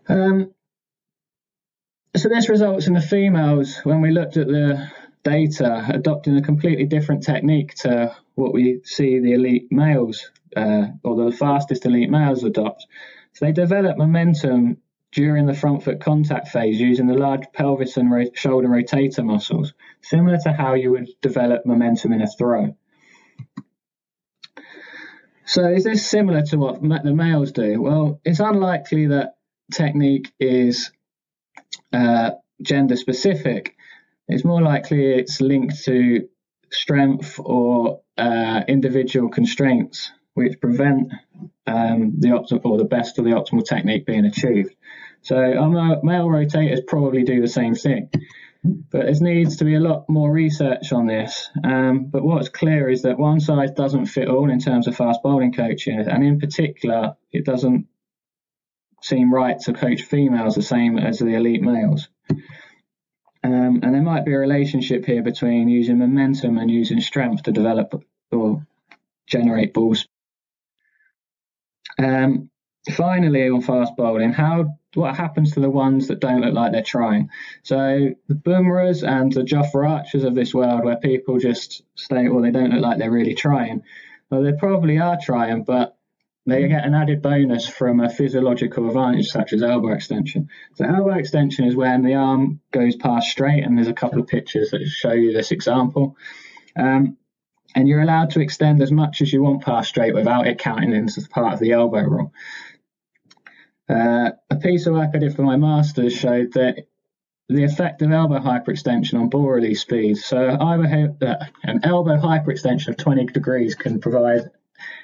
Um, 0.08 0.54
so 2.15 2.30
this 2.30 2.50
results 2.50 2.88
in 2.88 2.93
the 2.93 3.02
females 3.02 3.78
when 3.84 4.02
we 4.02 4.12
looked 4.12 4.38
at 4.38 4.47
the 4.47 4.91
data 5.24 5.86
adopting 5.89 6.36
a 6.36 6.41
completely 6.41 6.86
different 6.86 7.24
technique 7.24 7.76
to 7.76 8.15
what 8.36 8.54
we 8.54 8.82
see 8.84 9.19
the 9.19 9.34
elite 9.34 9.71
males 9.71 10.32
uh, 10.56 10.88
or 11.04 11.26
the 11.26 11.36
fastest 11.36 11.86
elite 11.86 12.10
males 12.10 12.43
adopt. 12.43 12.86
So 13.34 13.45
they 13.45 13.52
develop 13.52 13.97
momentum 13.97 14.78
during 15.12 15.45
the 15.45 15.54
front 15.54 15.84
foot 15.84 16.02
contact 16.02 16.47
phase 16.50 16.80
using 16.80 17.08
the 17.08 17.13
large 17.13 17.43
pelvis 17.54 17.97
and 17.97 18.12
ro- 18.12 18.26
shoulder 18.34 18.67
rotator 18.67 19.24
muscles, 19.24 19.74
similar 20.02 20.38
to 20.43 20.52
how 20.52 20.74
you 20.74 20.91
would 20.91 21.10
develop 21.21 21.65
momentum 21.65 22.13
in 22.13 22.21
a 22.21 22.28
throw. 22.28 22.76
So 25.45 25.67
is 25.67 25.84
this 25.84 26.06
similar 26.06 26.43
to 26.43 26.58
what 26.58 26.82
the 26.82 27.13
males 27.13 27.52
do? 27.52 27.82
Well, 27.82 28.21
it's 28.24 28.39
unlikely 28.39 29.08
that 29.08 29.36
technique 29.74 30.32
is 30.39 30.91
uh, 31.94 32.32
gender 32.62 32.96
specific. 32.96 33.76
It's 34.28 34.46
more 34.46 34.62
likely 34.62 35.14
it's 35.14 35.42
linked 35.42 35.84
to 35.86 36.28
strength 36.72 37.40
or 37.40 38.02
uh, 38.18 38.62
individual 38.68 39.30
constraints 39.30 40.12
which 40.34 40.60
prevent 40.62 41.12
um, 41.68 42.14
the 42.20 42.30
optimal 42.30 42.66
or 42.66 42.78
the 42.78 42.86
best 42.86 43.20
of 43.20 43.26
the 43.26 43.32
optimal 43.32 43.66
technique 43.66 44.06
being 44.06 44.26
achieved. 44.26 44.74
So 45.22 45.36
male 45.36 46.28
rotators 46.28 46.88
probably 46.88 47.24
do 47.24 47.42
the 47.42 47.48
same 47.48 47.76
thing, 47.76 48.10
but 48.64 49.06
there 49.06 49.14
needs 49.22 49.58
to 49.58 49.66
be 49.66 49.76
a 49.76 49.80
lot 49.80 50.10
more 50.10 50.32
research 50.32 50.92
on 50.94 51.06
this. 51.06 51.50
Um, 51.64 52.06
but 52.06 52.24
what's 52.24 52.50
clear 52.50 52.90
is 52.90 53.04
that 53.04 53.20
one 53.20 53.40
size 53.40 53.72
doesn't 53.72 54.08
fit 54.08 54.30
all 54.30 54.50
in 54.50 54.60
terms 54.60 54.88
of 54.88 54.96
fast 54.96 55.22
bowling 55.22 55.54
coaching, 55.54 56.00
and 56.00 56.24
in 56.24 56.40
particular, 56.40 57.16
it 57.32 57.46
doesn't 57.46 57.88
seem 59.02 59.34
right 59.34 59.60
to 59.60 59.74
coach 59.74 60.04
females 60.04 60.56
the 60.56 60.62
same 60.62 60.98
as 60.98 61.20
the 61.20 61.36
elite 61.36 61.62
males. 61.62 62.08
Um, 63.44 63.80
and 63.82 63.96
there 63.96 64.02
might 64.02 64.26
be 64.26 64.34
a 64.34 64.38
relationship 64.38 65.06
here 65.06 65.24
between 65.24 65.68
using 65.68 65.98
momentum 65.98 66.58
and 66.58 66.70
using 66.70 67.02
strength 67.02 67.44
to 67.44 67.52
develop 67.52 68.04
or 68.32 68.66
generate 69.28 69.74
balls. 69.74 70.08
Um, 71.98 72.50
finally, 72.92 73.50
on 73.50 73.62
fast 73.62 73.96
bowling, 73.96 74.32
how 74.32 74.78
what 74.94 75.16
happens 75.16 75.54
to 75.54 75.60
the 75.60 75.70
ones 75.70 76.08
that 76.08 76.20
don't 76.20 76.42
look 76.42 76.54
like 76.54 76.72
they're 76.72 76.84
trying? 76.84 77.30
So 77.64 78.12
the 78.28 78.36
Bumrahs 78.36 79.08
and 79.08 79.32
the 79.32 79.42
Jofra 79.42 79.90
Archers 79.90 80.24
of 80.24 80.36
this 80.36 80.54
world, 80.54 80.84
where 80.84 80.98
people 80.98 81.40
just 81.40 81.84
stay, 81.96 82.28
well, 82.28 82.42
they 82.42 82.52
don't 82.52 82.72
look 82.72 82.82
like 82.82 83.00
they're 83.00 83.12
really 83.12 83.36
trying. 83.36 83.84
Well, 84.30 84.44
they 84.44 84.54
probably 84.54 85.00
are 85.00 85.18
trying, 85.22 85.64
but 85.64 85.98
they 86.52 86.68
get 86.68 86.86
an 86.86 86.94
added 86.94 87.22
bonus 87.22 87.68
from 87.68 88.00
a 88.00 88.10
physiological 88.10 88.88
advantage 88.88 89.28
such 89.28 89.54
as 89.54 89.64
elbow 89.64 89.94
extension. 89.94 90.50
So 90.76 90.86
elbow 90.86 91.14
extension 91.14 91.66
is 91.66 91.76
when 91.76 92.04
the 92.04 92.16
arm 92.16 92.60
goes 92.72 92.96
past 92.96 93.30
straight, 93.30 93.64
and 93.64 93.78
there's 93.78 93.88
a 93.88 93.94
couple 93.94 94.20
of 94.20 94.28
pictures 94.28 94.72
that 94.72 94.86
show 94.86 95.14
you 95.14 95.34
this 95.34 95.52
example. 95.52 96.18
Um, 96.78 97.18
and 97.74 97.88
you're 97.88 98.02
allowed 98.02 98.32
to 98.32 98.42
extend 98.42 98.82
as 98.82 98.92
much 98.92 99.22
as 99.22 99.32
you 99.32 99.42
want 99.42 99.64
past 99.64 99.90
straight 99.90 100.14
without 100.14 100.48
it 100.48 100.60
counting 100.60 100.94
into 100.94 101.22
part 101.30 101.54
of 101.54 101.60
the 101.60 101.72
elbow 101.72 102.02
rule. 102.02 102.34
Uh, 103.90 104.32
a 104.50 104.56
piece 104.58 104.88
of 104.88 104.94
work 104.94 105.12
I 105.14 105.20
did 105.20 105.36
for 105.36 105.44
my 105.44 105.58
master's 105.58 106.14
showed 106.14 106.54
that 106.54 106.86
the 107.50 107.64
effect 107.64 108.02
of 108.02 108.12
elbow 108.12 108.40
hyperextension 108.40 109.20
on 109.20 109.30
ball 109.30 109.50
release 109.50 109.82
speed. 109.82 110.18
So 110.18 110.50
uh, 110.50 111.46
an 111.64 111.80
elbow 111.84 112.18
hyperextension 112.18 112.90
of 112.90 112.98
20 112.98 113.26
degrees 113.28 113.76
can 113.76 114.00
provide 114.00 114.50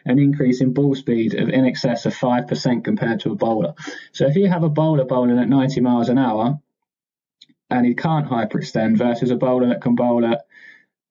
an 0.05 0.19
increase 0.19 0.61
in 0.61 0.73
ball 0.73 0.95
speed 0.95 1.33
of 1.33 1.49
in 1.49 1.65
excess 1.65 2.05
of 2.05 2.15
5% 2.15 2.83
compared 2.83 3.19
to 3.21 3.31
a 3.31 3.35
bowler. 3.35 3.73
So 4.11 4.27
if 4.27 4.35
you 4.35 4.47
have 4.47 4.63
a 4.63 4.69
bowler 4.69 5.05
bowling 5.05 5.39
at 5.39 5.49
90 5.49 5.81
miles 5.81 6.09
an 6.09 6.17
hour 6.17 6.59
and 7.69 7.85
he 7.85 7.95
can't 7.95 8.29
hyperextend 8.29 8.97
versus 8.97 9.31
a 9.31 9.35
bowler 9.35 9.67
that 9.69 9.81
can 9.81 9.95
bowl 9.95 10.25
at 10.25 10.45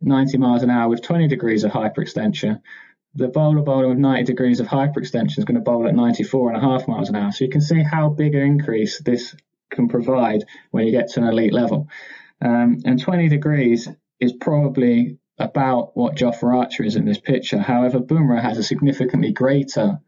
90 0.01 0.39
miles 0.39 0.63
an 0.63 0.71
hour 0.71 0.89
with 0.89 1.03
20 1.03 1.29
degrees 1.29 1.65
of 1.65 1.73
hyperextension, 1.73 2.61
the 3.15 3.29
bowler 3.29 3.63
bowling 3.63 3.91
with 3.91 3.99
90 3.99 4.25
degrees 4.25 4.61
of 4.61 4.67
hyperextension 4.67 5.39
is 5.39 5.45
going 5.45 5.57
to 5.57 5.61
bowl 5.61 5.89
at 5.89 5.95
94 5.95 6.53
and 6.53 6.59
a 6.59 6.61
half 6.61 6.87
miles 6.87 7.09
an 7.09 7.17
hour. 7.17 7.33
So 7.33 7.45
you 7.45 7.51
can 7.51 7.63
see 7.63 7.83
how 7.83 8.11
big 8.11 8.35
an 8.35 8.43
increase 8.43 9.01
this 9.01 9.35
can 9.71 9.89
provide 9.89 10.45
when 10.71 10.87
you 10.87 10.93
get 10.93 11.09
to 11.13 11.21
an 11.21 11.29
elite 11.29 11.53
level. 11.53 11.89
Um, 12.43 12.79
and 12.85 13.01
20 13.01 13.29
degrees 13.29 13.89
is 14.21 14.33
probably 14.33 15.19
about 15.39 15.97
what 15.97 16.17
Jofra 16.17 16.57
Archer 16.59 16.85
is 16.85 16.97
in 16.97 17.05
this 17.05 17.19
picture. 17.19 17.59
However, 17.59 18.01
Bumrah 18.01 18.43
has 18.43 18.59
a 18.59 18.63
significantly 18.63 19.33
greater 19.33 20.01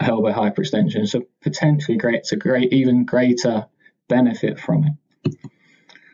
elbow 0.00 0.32
hyperextension, 0.32 1.08
so 1.08 1.22
potentially 1.40 1.96
great, 1.96 2.30
a 2.32 2.36
great, 2.36 2.72
even 2.72 3.04
greater 3.04 3.66
benefit 4.08 4.58
from 4.58 4.84
it. 4.84 5.36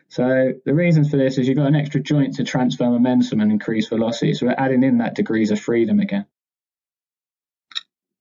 So 0.09 0.53
the 0.65 0.73
reasons 0.73 1.09
for 1.09 1.17
this 1.17 1.37
is 1.37 1.47
you've 1.47 1.57
got 1.57 1.67
an 1.67 1.75
extra 1.75 2.01
joint 2.01 2.35
to 2.35 2.43
transfer 2.43 2.85
momentum 2.85 3.41
and 3.41 3.51
increase 3.51 3.87
velocity. 3.87 4.33
So 4.33 4.47
we're 4.47 4.55
adding 4.57 4.83
in 4.83 4.97
that 4.99 5.15
degrees 5.15 5.51
of 5.51 5.59
freedom 5.59 5.99
again. 5.99 6.25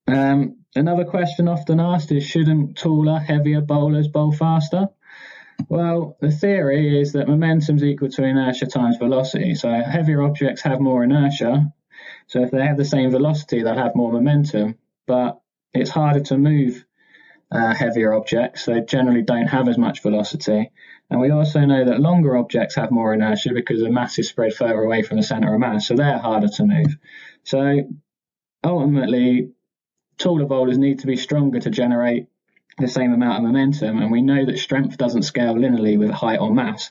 Um, 0.07 0.59
another 0.75 1.05
question 1.05 1.49
often 1.49 1.81
asked 1.81 2.13
is 2.13 2.25
shouldn't 2.27 2.77
taller, 2.77 3.19
heavier 3.19 3.61
bowlers 3.61 4.09
bowl 4.09 4.33
faster? 4.33 4.89
Well, 5.69 6.17
the 6.21 6.31
theory 6.31 7.01
is 7.01 7.13
that 7.13 7.29
momentum 7.29 7.77
is 7.77 7.85
equal 7.85 8.09
to 8.11 8.25
inertia 8.25 8.67
times 8.67 8.97
velocity. 8.97 9.55
So 9.55 9.71
heavier 9.71 10.23
objects 10.23 10.63
have 10.63 10.81
more 10.81 11.03
inertia. 11.03 11.73
So 12.27 12.43
if 12.43 12.51
they 12.51 12.65
have 12.65 12.77
the 12.77 12.85
same 12.85 13.11
velocity, 13.11 13.63
they'll 13.63 13.75
have 13.75 13.95
more 13.95 14.13
momentum. 14.13 14.77
But 15.07 15.41
it's 15.75 15.91
harder 15.91 16.21
to 16.21 16.39
move 16.39 16.85
uh, 17.51 17.75
heavier 17.75 18.13
objects, 18.13 18.65
so 18.65 18.81
generally 18.81 19.23
don't 19.23 19.47
have 19.47 19.69
as 19.69 19.79
much 19.79 20.03
velocity. 20.03 20.71
And 21.11 21.21
we 21.21 21.31
also 21.31 21.61
know 21.61 21.87
that 21.87 22.01
longer 22.01 22.37
objects 22.37 22.75
have 22.75 22.91
more 22.91 23.15
inertia 23.15 23.51
because 23.55 23.81
the 23.81 23.91
mass 23.91 24.19
is 24.19 24.29
spread 24.29 24.53
further 24.53 24.83
away 24.83 25.03
from 25.03 25.17
the 25.17 25.23
center 25.23 25.55
of 25.55 25.61
mass, 25.61 25.87
so 25.87 25.95
they're 25.95 26.19
harder 26.19 26.49
to 26.49 26.65
move. 26.65 26.97
So 27.45 27.89
ultimately, 28.63 29.53
taller 30.19 30.45
bowlers 30.45 30.79
need 30.79 30.99
to 31.01 31.07
be 31.07 31.17
stronger 31.17 31.61
to 31.61 31.71
generate 31.71 32.27
the 32.79 32.89
same 32.89 33.13
amount 33.13 33.39
of 33.39 33.43
momentum, 33.45 33.99
and 33.99 34.11
we 34.11 34.23
know 34.23 34.45
that 34.45 34.59
strength 34.59 34.97
doesn't 34.97 35.23
scale 35.23 35.55
linearly 35.55 35.99
with 35.99 36.11
height 36.11 36.41
or 36.41 36.53
mass. 36.53 36.91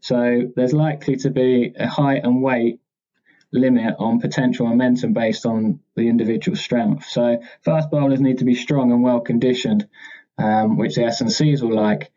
So 0.00 0.50
there's 0.56 0.72
likely 0.72 1.16
to 1.16 1.30
be 1.30 1.74
a 1.78 1.86
height 1.86 2.24
and 2.24 2.42
weight 2.42 2.80
limit 3.52 3.94
on 3.98 4.20
potential 4.20 4.66
momentum 4.66 5.12
based 5.12 5.46
on 5.46 5.80
the 5.94 6.08
individual 6.08 6.56
strength. 6.56 7.06
So 7.06 7.40
fast 7.62 7.90
bowlers 7.90 8.20
need 8.20 8.38
to 8.38 8.44
be 8.44 8.54
strong 8.54 8.92
and 8.92 9.02
well 9.02 9.20
conditioned, 9.20 9.88
um, 10.36 10.76
which 10.76 10.96
the 10.96 11.04
S&Cs 11.04 11.62
will 11.62 11.74
like. 11.74 12.10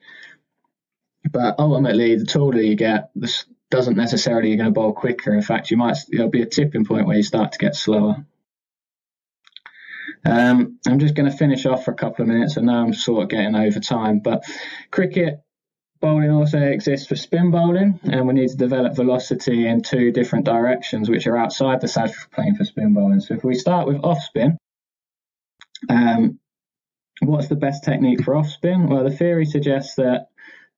But 1.32 1.56
ultimately, 1.60 2.16
the 2.16 2.26
taller 2.26 2.62
you 2.62 2.76
get, 2.76 3.12
this 3.16 3.46
doesn't 3.70 3.96
necessarily 3.96 4.50
you're 4.50 4.58
going 4.58 4.68
to 4.68 4.74
bowl 4.74 4.94
quicker. 4.94 5.34
In 5.34 5.42
fact, 5.42 5.72
you 5.72 5.78
might 5.78 5.98
there'll 6.10 6.30
be 6.30 6.42
a 6.42 6.48
tipping 6.48 6.86
point 6.86 7.08
where 7.08 7.18
you 7.18 7.24
start 7.24 7.54
to 7.54 7.60
get 7.60 7.76
slower. 7.76 8.26
Um, 10.26 10.80
I'm 10.88 11.00
just 11.00 11.16
going 11.16 11.30
to 11.30 11.36
finish 11.36 11.66
off 11.66 11.86
for 11.86 11.92
a 11.92 11.96
couple 11.96 12.24
of 12.24 12.30
minutes, 12.30 12.58
and 12.58 12.68
now 12.68 12.84
I'm 12.84 12.94
sort 12.94 13.24
of 13.24 13.30
getting 13.30 13.56
over 13.56 13.80
time. 13.80 14.20
But 14.20 14.44
cricket 14.92 15.42
bowling 16.00 16.32
also 16.32 16.60
exists 16.60 17.08
for 17.08 17.16
spin 17.16 17.52
bowling, 17.52 18.00
and 18.04 18.28
we 18.28 18.34
need 18.34 18.50
to 18.50 18.58
develop 18.58 18.96
velocity 18.96 19.68
in 19.68 19.82
two 19.82 20.12
different 20.12 20.46
directions, 20.46 21.10
which 21.10 21.28
are 21.28 21.38
outside 21.38 21.82
the 21.82 21.88
sagittal 21.88 22.30
plane 22.32 22.56
for 22.56 22.66
spin 22.66 22.94
bowling. 22.94 23.20
So 23.20 23.36
if 23.36 23.44
we 23.44 23.56
start 23.56 23.88
with 23.88 24.04
off 24.04 24.22
spin, 24.22 24.58
um, 25.90 26.40
what's 27.22 27.48
the 27.48 27.56
best 27.56 27.84
technique 27.84 28.24
for 28.24 28.36
off 28.36 28.50
spin? 28.50 28.88
Well, 28.88 29.04
the 29.04 29.16
theory 29.16 29.46
suggests 29.46 29.96
that 29.96 30.28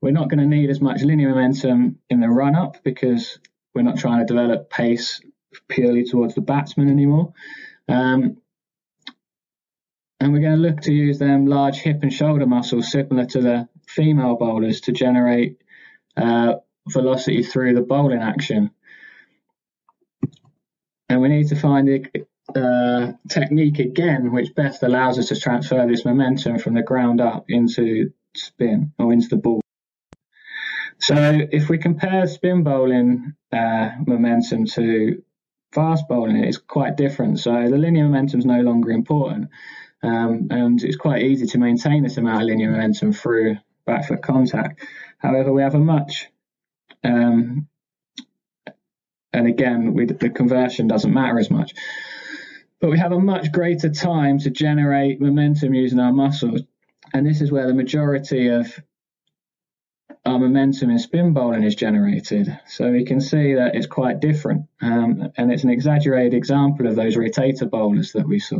we're 0.01 0.11
not 0.11 0.29
going 0.29 0.39
to 0.39 0.45
need 0.45 0.69
as 0.69 0.81
much 0.81 1.01
linear 1.01 1.29
momentum 1.29 1.99
in 2.09 2.19
the 2.19 2.29
run 2.29 2.55
up 2.55 2.83
because 2.83 3.39
we're 3.73 3.83
not 3.83 3.97
trying 3.97 4.19
to 4.19 4.25
develop 4.25 4.69
pace 4.69 5.21
purely 5.69 6.03
towards 6.03 6.35
the 6.35 6.41
batsman 6.41 6.89
anymore. 6.89 7.33
Um, 7.87 8.37
and 10.23 10.31
we're 10.31 10.39
going 10.39 10.55
to 10.55 10.69
look 10.69 10.79
to 10.79 10.93
use 10.93 11.19
them 11.19 11.47
large 11.47 11.79
hip 11.79 12.01
and 12.01 12.13
shoulder 12.13 12.45
muscles 12.45 12.89
similar 12.89 13.25
to 13.25 13.41
the 13.41 13.67
female 13.89 14.37
bowlers 14.37 14.79
to 14.79 14.93
generate 14.93 15.61
uh, 16.15 16.53
velocity 16.87 17.43
through 17.43 17.73
the 17.73 17.81
bowling 17.81 18.21
action. 18.21 18.71
And 21.09 21.21
we 21.21 21.27
need 21.27 21.49
to 21.49 21.57
find 21.57 21.89
a 21.89 22.57
uh, 22.57 23.11
technique 23.27 23.79
again 23.79 24.31
which 24.31 24.55
best 24.55 24.81
allows 24.81 25.19
us 25.19 25.27
to 25.27 25.37
transfer 25.37 25.85
this 25.85 26.05
momentum 26.05 26.57
from 26.57 26.75
the 26.75 26.83
ground 26.83 27.19
up 27.19 27.43
into 27.49 28.13
spin 28.33 28.93
or 28.97 29.11
into 29.11 29.27
the 29.27 29.35
ball. 29.35 29.59
So 30.99 31.15
if 31.51 31.67
we 31.67 31.77
compare 31.79 32.27
spin 32.27 32.63
bowling 32.63 33.33
uh, 33.51 33.89
momentum 34.07 34.67
to 34.67 35.21
fast 35.73 36.07
bowling, 36.07 36.37
it's 36.37 36.59
quite 36.59 36.95
different. 36.95 37.41
So 37.41 37.51
the 37.69 37.77
linear 37.77 38.05
momentum 38.05 38.39
is 38.39 38.45
no 38.45 38.61
longer 38.61 38.91
important. 38.91 39.49
Um, 40.03 40.47
and 40.51 40.83
it's 40.83 40.97
quite 40.97 41.23
easy 41.23 41.45
to 41.47 41.57
maintain 41.57 42.03
this 42.03 42.17
amount 42.17 42.41
of 42.41 42.47
linear 42.47 42.71
momentum 42.71 43.13
through 43.13 43.57
back 43.85 44.07
foot 44.07 44.21
contact. 44.21 44.83
However, 45.17 45.53
we 45.53 45.61
have 45.61 45.75
a 45.75 45.79
much, 45.79 46.27
um, 47.03 47.67
and 49.31 49.47
again, 49.47 49.93
we, 49.93 50.05
the 50.05 50.29
conversion 50.29 50.87
doesn't 50.87 51.13
matter 51.13 51.39
as 51.39 51.49
much, 51.49 51.73
but 52.81 52.91
we 52.91 52.99
have 52.99 53.13
a 53.13 53.19
much 53.19 53.51
greater 53.53 53.89
time 53.89 54.39
to 54.39 54.49
generate 54.49 55.21
momentum 55.21 55.73
using 55.73 55.99
our 55.99 56.11
muscles. 56.11 56.61
And 57.13 57.25
this 57.25 57.41
is 57.41 57.51
where 57.51 57.67
the 57.67 57.73
majority 57.73 58.49
of 58.49 58.77
our 60.25 60.39
momentum 60.39 60.89
in 60.89 60.99
spin 60.99 61.33
bowling 61.33 61.63
is 61.63 61.75
generated. 61.75 62.57
So 62.67 62.91
we 62.91 63.05
can 63.05 63.21
see 63.21 63.53
that 63.53 63.75
it's 63.75 63.87
quite 63.87 64.19
different. 64.19 64.67
Um, 64.81 65.31
and 65.37 65.51
it's 65.51 65.63
an 65.63 65.69
exaggerated 65.69 66.33
example 66.33 66.87
of 66.87 66.95
those 66.95 67.15
rotator 67.15 67.69
bowlers 67.69 68.13
that 68.13 68.27
we 68.27 68.39
saw. 68.39 68.59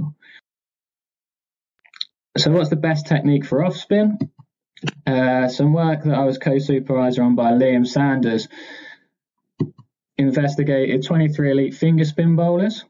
So, 2.36 2.52
what's 2.52 2.70
the 2.70 2.76
best 2.76 3.06
technique 3.06 3.46
for 3.46 3.64
off 3.64 3.76
spin? 3.76 4.18
Uh, 5.06 5.48
some 5.48 5.72
work 5.72 6.04
that 6.04 6.16
I 6.16 6.26
was 6.26 6.40
co-supervisor 6.40 7.22
on 7.22 7.36
by 7.36 7.52
Liam 7.52 7.88
Sanders 7.88 8.48
investigated 10.18 11.04
23 11.04 11.52
elite 11.52 11.74
finger 11.76 12.06
spin 12.06 12.36
bowlers, 12.36 12.86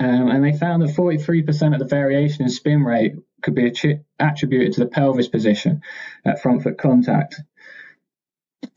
um, 0.00 0.30
and 0.30 0.42
they 0.42 0.56
found 0.56 0.82
that 0.82 0.96
43% 0.96 1.74
of 1.74 1.78
the 1.78 1.84
variation 1.84 2.44
in 2.44 2.48
spin 2.48 2.82
rate 2.82 3.14
could 3.42 3.54
be 3.54 3.72
attributed 4.18 4.72
to 4.72 4.80
the 4.80 4.90
pelvis 4.90 5.28
position 5.28 5.82
at 6.24 6.40
front 6.40 6.62
foot 6.62 6.78
contact. 6.78 7.40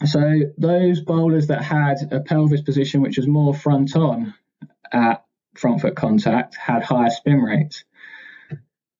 So 0.05 0.41
those 0.57 1.01
bowlers 1.01 1.47
that 1.47 1.63
had 1.63 2.11
a 2.11 2.19
pelvis 2.19 2.61
position 2.61 3.01
which 3.01 3.17
was 3.17 3.27
more 3.27 3.53
front 3.55 3.95
on 3.95 4.33
at 4.91 5.23
front 5.55 5.81
foot 5.81 5.95
contact 5.95 6.55
had 6.55 6.83
higher 6.83 7.09
spin 7.09 7.39
rates. 7.39 7.85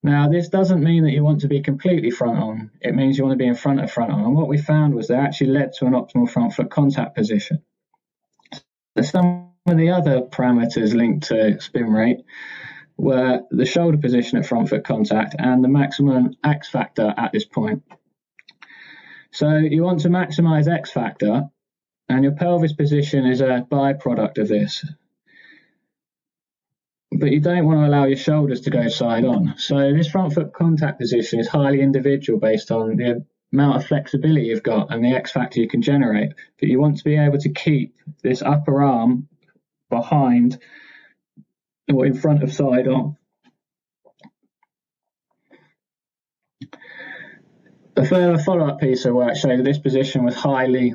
Now, 0.02 0.28
this 0.28 0.48
doesn't 0.48 0.82
mean 0.82 1.04
that 1.04 1.12
you 1.12 1.22
want 1.22 1.42
to 1.42 1.48
be 1.48 1.60
completely 1.60 2.10
front 2.10 2.38
on. 2.38 2.70
It 2.80 2.94
means 2.94 3.18
you 3.18 3.24
want 3.24 3.38
to 3.38 3.42
be 3.42 3.48
in 3.48 3.54
front 3.54 3.80
of 3.80 3.92
front 3.92 4.12
on. 4.12 4.20
And 4.20 4.34
what 4.34 4.48
we 4.48 4.56
found 4.56 4.94
was 4.94 5.08
that 5.08 5.18
actually 5.18 5.50
led 5.50 5.74
to 5.74 5.86
an 5.86 5.92
optimal 5.92 6.30
front 6.30 6.54
foot 6.54 6.70
contact 6.70 7.14
position. 7.14 7.62
Some 9.02 9.52
of 9.66 9.76
the 9.76 9.90
other 9.90 10.22
parameters 10.22 10.94
linked 10.94 11.28
to 11.28 11.60
spin 11.60 11.90
rate 11.90 12.24
were 12.96 13.42
the 13.50 13.66
shoulder 13.66 13.98
position 13.98 14.38
at 14.38 14.46
front 14.46 14.70
foot 14.70 14.84
contact 14.84 15.34
and 15.38 15.62
the 15.62 15.68
maximum 15.68 16.34
X 16.44 16.68
factor 16.68 17.14
at 17.16 17.32
this 17.32 17.44
point. 17.44 17.82
So 19.32 19.56
you 19.56 19.82
want 19.82 20.00
to 20.00 20.08
maximize 20.08 20.66
X 20.66 20.90
factor, 20.90 21.48
and 22.08 22.24
your 22.24 22.32
pelvis 22.32 22.72
position 22.72 23.26
is 23.26 23.40
a 23.40 23.66
byproduct 23.70 24.38
of 24.38 24.48
this. 24.48 24.84
But 27.20 27.30
you 27.30 27.38
don't 27.38 27.66
want 27.66 27.78
to 27.80 27.86
allow 27.86 28.06
your 28.06 28.16
shoulders 28.16 28.62
to 28.62 28.70
go 28.70 28.88
side 28.88 29.24
on. 29.24 29.54
So 29.58 29.92
this 29.92 30.08
front 30.08 30.32
foot 30.32 30.54
contact 30.54 30.98
position 30.98 31.38
is 31.38 31.46
highly 31.46 31.82
individual 31.82 32.40
based 32.40 32.70
on 32.70 32.96
the 32.96 33.24
amount 33.52 33.76
of 33.76 33.86
flexibility 33.86 34.46
you've 34.46 34.62
got 34.62 34.92
and 34.92 35.04
the 35.04 35.10
X 35.10 35.30
factor 35.30 35.60
you 35.60 35.68
can 35.68 35.82
generate. 35.82 36.32
But 36.58 36.70
you 36.70 36.80
want 36.80 36.96
to 36.96 37.04
be 37.04 37.16
able 37.16 37.38
to 37.38 37.50
keep 37.50 37.94
this 38.22 38.40
upper 38.40 38.82
arm 38.82 39.28
behind 39.90 40.58
or 41.92 42.06
in 42.06 42.14
front 42.14 42.42
of 42.42 42.52
side 42.52 42.88
on. 42.88 43.16
A 47.96 48.06
further 48.06 48.38
follow-up 48.38 48.80
piece 48.80 49.04
of 49.04 49.14
work 49.14 49.36
showed 49.36 49.58
that 49.58 49.64
this 49.64 49.78
position 49.78 50.24
was 50.24 50.34
highly 50.34 50.94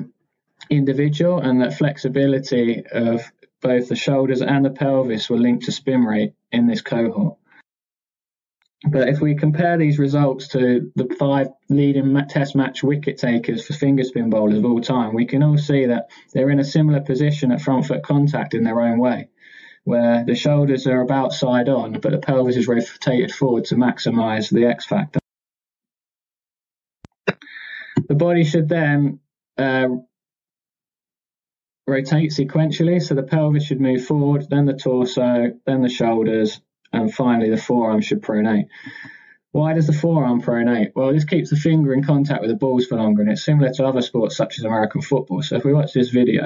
individual 0.68 1.38
and 1.38 1.60
that 1.60 1.74
flexibility 1.74 2.84
of 2.90 3.30
both 3.62 3.88
the 3.88 3.96
shoulders 3.96 4.42
and 4.42 4.64
the 4.64 4.70
pelvis 4.70 5.28
were 5.30 5.38
linked 5.38 5.64
to 5.64 5.72
spin 5.72 6.04
rate 6.04 6.34
in 6.52 6.66
this 6.66 6.82
cohort. 6.82 7.38
But 8.84 9.08
if 9.08 9.20
we 9.20 9.34
compare 9.34 9.78
these 9.78 9.98
results 9.98 10.48
to 10.48 10.92
the 10.94 11.08
five 11.18 11.48
leading 11.68 12.14
test 12.28 12.54
match 12.54 12.82
wicket 12.82 13.18
takers 13.18 13.66
for 13.66 13.72
finger 13.72 14.04
spin 14.04 14.30
bowlers 14.30 14.58
of 14.58 14.64
all 14.64 14.80
time, 14.80 15.14
we 15.14 15.24
can 15.24 15.42
all 15.42 15.58
see 15.58 15.86
that 15.86 16.10
they're 16.32 16.50
in 16.50 16.60
a 16.60 16.64
similar 16.64 17.00
position 17.00 17.50
at 17.52 17.62
front 17.62 17.86
foot 17.86 18.02
contact 18.02 18.54
in 18.54 18.64
their 18.64 18.80
own 18.80 18.98
way, 18.98 19.28
where 19.84 20.24
the 20.24 20.34
shoulders 20.34 20.86
are 20.86 21.00
about 21.00 21.32
side 21.32 21.68
on, 21.68 21.94
but 21.94 22.12
the 22.12 22.18
pelvis 22.18 22.56
is 22.56 22.68
rotated 22.68 23.32
forward 23.32 23.64
to 23.64 23.76
maximize 23.76 24.50
the 24.50 24.66
X 24.66 24.84
factor. 24.84 25.18
The 27.26 28.14
body 28.14 28.44
should 28.44 28.68
then 28.68 29.20
uh, 29.58 29.88
rotate 31.86 32.30
sequentially. 32.30 33.02
So 33.02 33.14
the 33.14 33.22
pelvis 33.22 33.64
should 33.64 33.80
move 33.80 34.04
forward, 34.04 34.46
then 34.50 34.66
the 34.66 34.74
torso, 34.74 35.52
then 35.66 35.82
the 35.82 35.88
shoulders, 35.88 36.60
and 36.92 37.12
finally 37.12 37.50
the 37.50 37.56
forearm 37.56 38.00
should 38.00 38.22
pronate. 38.22 38.68
Why 39.52 39.72
does 39.72 39.86
the 39.86 39.92
forearm 39.92 40.42
pronate? 40.42 40.92
Well, 40.94 41.12
this 41.12 41.24
keeps 41.24 41.50
the 41.50 41.56
finger 41.56 41.94
in 41.94 42.04
contact 42.04 42.42
with 42.42 42.50
the 42.50 42.56
balls 42.56 42.86
for 42.86 42.96
longer, 42.96 43.22
and 43.22 43.30
it's 43.30 43.44
similar 43.44 43.72
to 43.74 43.86
other 43.86 44.02
sports 44.02 44.36
such 44.36 44.58
as 44.58 44.64
American 44.64 45.00
football. 45.00 45.42
So 45.42 45.56
if 45.56 45.64
we 45.64 45.72
watch 45.72 45.92
this 45.92 46.10
video, 46.10 46.44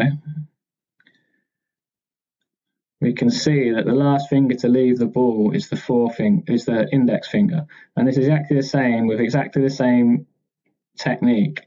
we 3.01 3.15
can 3.15 3.31
see 3.31 3.71
that 3.71 3.87
the 3.87 3.95
last 3.95 4.29
finger 4.29 4.55
to 4.57 4.69
leave 4.69 4.99
the 4.99 5.07
ball 5.07 5.53
is 5.53 5.69
the 5.69 5.77
forefinger, 5.77 6.53
is 6.53 6.67
the 6.67 6.89
index 6.93 7.29
finger, 7.29 7.67
and 7.97 8.07
this 8.07 8.17
is 8.17 8.27
exactly 8.27 8.57
the 8.57 8.63
same 8.63 9.07
with 9.07 9.21
exactly 9.21 9.63
the 9.63 9.71
same 9.71 10.27
technique 10.97 11.67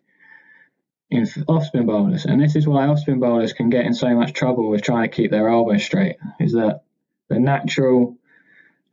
in 1.13 1.27
off-spin 1.47 1.85
bowlers, 1.85 2.25
and 2.25 2.41
this 2.41 2.55
is 2.55 2.67
why 2.67 2.87
off-spin 2.87 3.19
bowlers 3.19 3.53
can 3.53 3.69
get 3.69 3.85
in 3.85 3.93
so 3.93 4.13
much 4.15 4.33
trouble 4.33 4.69
with 4.69 4.81
trying 4.81 5.09
to 5.09 5.15
keep 5.15 5.31
their 5.31 5.47
elbow 5.47 5.77
straight. 5.77 6.17
Is 6.39 6.53
that 6.53 6.81
the 7.29 7.39
natural 7.39 8.17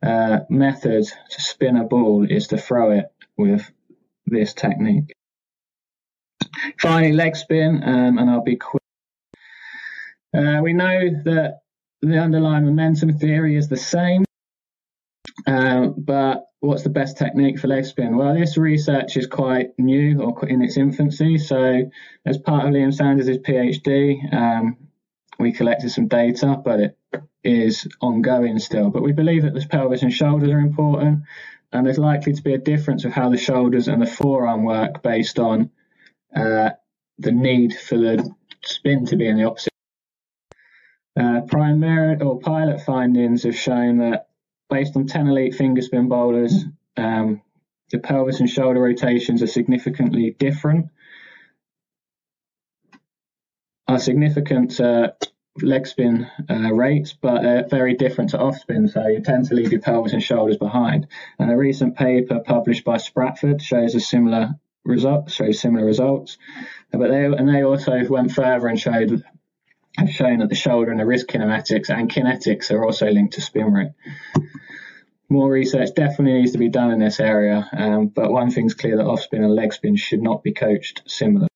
uh, 0.03 0.39
method 0.49 1.05
to 1.05 1.41
spin 1.41 1.77
a 1.77 1.83
ball 1.83 2.25
is 2.29 2.47
to 2.47 2.57
throw 2.57 2.91
it 2.91 3.05
with 3.37 3.69
this 4.25 4.53
technique. 4.53 5.13
Finally, 6.79 7.13
leg 7.13 7.35
spin, 7.35 7.81
um, 7.83 8.17
and 8.17 8.29
I'll 8.29 8.43
be 8.43 8.55
quick. 8.55 8.81
Uh, 10.33 10.59
we 10.61 10.73
know 10.73 11.09
that 11.25 11.61
the 12.01 12.17
underlying 12.17 12.65
momentum 12.65 13.17
theory 13.17 13.55
is 13.57 13.67
the 13.67 13.77
same, 13.77 14.25
uh, 15.47 15.87
but 15.87 16.47
what's 16.59 16.83
the 16.83 16.89
best 16.89 17.17
technique 17.17 17.59
for 17.59 17.67
leg 17.67 17.85
spin? 17.85 18.17
Well, 18.17 18.33
this 18.33 18.57
research 18.57 19.17
is 19.17 19.27
quite 19.27 19.77
new 19.77 20.21
or 20.21 20.47
in 20.47 20.61
its 20.61 20.77
infancy. 20.77 21.37
So, 21.37 21.89
as 22.25 22.37
part 22.37 22.65
of 22.65 22.71
Liam 22.71 22.93
Sanders' 22.93 23.37
PhD, 23.39 24.33
um, 24.33 24.77
we 25.39 25.51
collected 25.51 25.89
some 25.91 26.07
data, 26.07 26.61
but 26.63 26.79
it 26.79 26.97
is 27.43 27.87
ongoing 27.99 28.59
still. 28.59 28.89
But 28.89 29.03
we 29.03 29.11
believe 29.11 29.43
that 29.43 29.53
the 29.53 29.65
pelvis 29.65 30.03
and 30.03 30.13
shoulders 30.13 30.49
are 30.49 30.59
important, 30.59 31.23
and 31.71 31.85
there's 31.85 31.97
likely 31.97 32.33
to 32.33 32.41
be 32.43 32.53
a 32.53 32.59
difference 32.59 33.05
of 33.05 33.11
how 33.11 33.29
the 33.29 33.37
shoulders 33.37 33.87
and 33.87 34.01
the 34.01 34.05
forearm 34.05 34.63
work 34.63 35.01
based 35.01 35.39
on 35.39 35.71
uh, 36.35 36.71
the 37.17 37.31
need 37.31 37.73
for 37.73 37.97
the 37.97 38.29
spin 38.63 39.05
to 39.07 39.15
be 39.15 39.27
in 39.27 39.37
the 39.37 39.45
opposite. 39.45 39.71
Uh, 41.19 41.41
primary 41.41 42.21
or 42.21 42.39
pilot 42.39 42.81
findings 42.81 43.43
have 43.43 43.55
shown 43.55 43.97
that 43.97 44.27
based 44.71 44.95
on 44.95 45.05
10 45.05 45.27
elite 45.27 45.53
finger 45.53 45.81
spin 45.81 46.07
bowlers, 46.07 46.65
um, 46.97 47.41
the 47.91 47.99
pelvis 47.99 48.39
and 48.39 48.49
shoulder 48.49 48.81
rotations 48.81 49.43
are 49.43 49.47
significantly 49.47 50.35
different. 50.39 50.87
Are 53.87 53.99
significant 53.99 54.79
uh, 54.79 55.11
leg 55.61 55.85
spin 55.85 56.27
uh, 56.49 56.73
rates, 56.73 57.13
but 57.13 57.41
they're 57.41 57.67
very 57.67 57.95
different 57.95 58.29
to 58.29 58.39
off 58.39 58.57
spin. 58.57 58.87
So 58.87 59.05
you 59.07 59.19
tend 59.19 59.45
to 59.49 59.55
leave 59.55 59.73
your 59.73 59.81
pelvis 59.81 60.13
and 60.13 60.23
shoulders 60.23 60.57
behind. 60.57 61.07
And 61.37 61.51
a 61.51 61.57
recent 61.57 61.97
paper 61.97 62.39
published 62.39 62.85
by 62.85 62.95
Spratford 62.95 63.61
shows 63.61 63.93
a 63.93 63.99
similar 63.99 64.55
result, 64.85 65.29
shows 65.29 65.59
similar 65.59 65.85
results. 65.85 66.37
But 66.93 67.09
they 67.09 67.25
and 67.25 67.49
they 67.49 67.63
also 67.63 68.01
went 68.07 68.31
further 68.31 68.67
and 68.67 68.79
showed 68.79 69.23
have 69.97 70.09
shown 70.09 70.39
that 70.39 70.47
the 70.47 70.55
shoulder 70.55 70.89
and 70.89 70.99
the 71.01 71.05
wrist 71.05 71.27
kinematics 71.27 71.89
and 71.89 72.09
kinetics 72.09 72.71
are 72.71 72.85
also 72.85 73.09
linked 73.09 73.33
to 73.33 73.41
spin 73.41 73.73
rate 73.73 73.91
more 75.31 75.49
research 75.49 75.89
definitely 75.95 76.41
needs 76.41 76.51
to 76.51 76.57
be 76.57 76.69
done 76.69 76.91
in 76.91 76.99
this 76.99 77.19
area, 77.19 77.67
um, 77.71 78.07
but 78.07 78.31
one 78.31 78.51
thing's 78.51 78.73
clear 78.73 78.97
that 78.97 79.05
off 79.05 79.21
spin 79.21 79.43
and 79.43 79.55
leg 79.55 79.73
spin 79.73 79.95
should 79.95 80.21
not 80.21 80.43
be 80.43 80.51
coached 80.51 81.01
similar. 81.07 81.47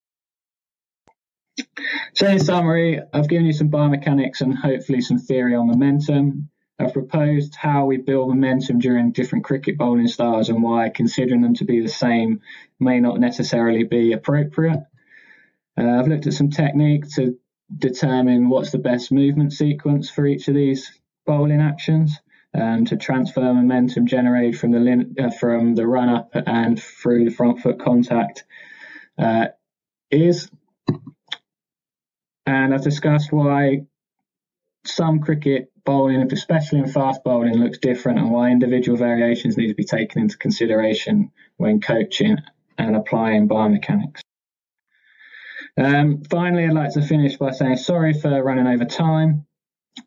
So, 2.13 2.27
in 2.27 2.39
summary, 2.39 3.01
I've 3.13 3.27
given 3.27 3.45
you 3.45 3.53
some 3.53 3.69
biomechanics 3.69 4.41
and 4.41 4.57
hopefully 4.57 5.01
some 5.01 5.19
theory 5.19 5.55
on 5.55 5.67
momentum. 5.67 6.49
I've 6.79 6.93
proposed 6.93 7.55
how 7.55 7.85
we 7.85 7.97
build 7.97 8.29
momentum 8.29 8.79
during 8.79 9.11
different 9.11 9.45
cricket 9.45 9.77
bowling 9.77 10.07
styles 10.07 10.49
and 10.49 10.63
why 10.63 10.89
considering 10.89 11.41
them 11.41 11.55
to 11.55 11.65
be 11.65 11.81
the 11.81 11.89
same 11.89 12.41
may 12.79 12.99
not 12.99 13.19
necessarily 13.19 13.83
be 13.83 14.13
appropriate. 14.13 14.83
Uh, 15.77 15.99
I've 15.99 16.07
looked 16.07 16.27
at 16.27 16.33
some 16.33 16.49
technique 16.49 17.09
to 17.15 17.37
determine 17.75 18.49
what's 18.49 18.71
the 18.71 18.77
best 18.77 19.11
movement 19.11 19.53
sequence 19.53 20.09
for 20.09 20.25
each 20.25 20.47
of 20.47 20.55
these 20.55 20.97
bowling 21.25 21.61
actions 21.61 22.19
um, 22.55 22.85
to 22.85 22.97
transfer 22.97 23.41
momentum 23.41 24.07
generated 24.07 24.59
from 24.59 24.71
the 24.71 24.79
lin- 24.79 25.15
uh, 25.19 25.29
from 25.29 25.75
the 25.75 25.85
run 25.85 26.09
up 26.09 26.31
and 26.33 26.81
through 26.81 27.25
the 27.25 27.31
front 27.31 27.59
foot 27.59 27.79
contact 27.79 28.43
uh, 29.17 29.47
is. 30.09 30.49
And 32.45 32.73
I've 32.73 32.83
discussed 32.83 33.31
why 33.31 33.87
some 34.85 35.19
cricket 35.19 35.71
bowling, 35.83 36.31
especially 36.31 36.79
in 36.79 36.87
fast 36.87 37.23
bowling, 37.23 37.55
looks 37.55 37.79
different 37.79 38.19
and 38.19 38.31
why 38.31 38.51
individual 38.51 38.97
variations 38.97 39.57
need 39.57 39.67
to 39.67 39.75
be 39.75 39.83
taken 39.83 40.21
into 40.21 40.37
consideration 40.37 41.31
when 41.57 41.81
coaching 41.81 42.37
and 42.77 42.95
applying 42.95 43.47
biomechanics. 43.47 44.21
Um, 45.77 46.23
finally, 46.29 46.65
I'd 46.65 46.73
like 46.73 46.93
to 46.93 47.01
finish 47.01 47.35
by 47.37 47.51
saying 47.51 47.77
sorry 47.77 48.13
for 48.13 48.41
running 48.43 48.67
over 48.67 48.85
time. 48.85 49.45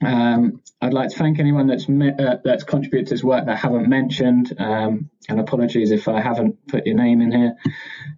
Um, 0.04 0.62
I'd 0.80 0.94
like 0.94 1.10
to 1.10 1.16
thank 1.16 1.38
anyone 1.38 1.66
that's 1.66 1.88
uh, 1.88 2.36
that's 2.44 2.62
contributed 2.62 3.08
to 3.08 3.14
this 3.14 3.24
work 3.24 3.46
that 3.46 3.52
I 3.52 3.56
haven't 3.56 3.88
mentioned, 3.88 4.54
um, 4.58 5.10
and 5.28 5.40
apologies 5.40 5.90
if 5.90 6.08
I 6.08 6.20
haven't 6.20 6.66
put 6.68 6.86
your 6.86 6.96
name 6.96 7.20
in 7.20 7.32
here. 7.32 7.56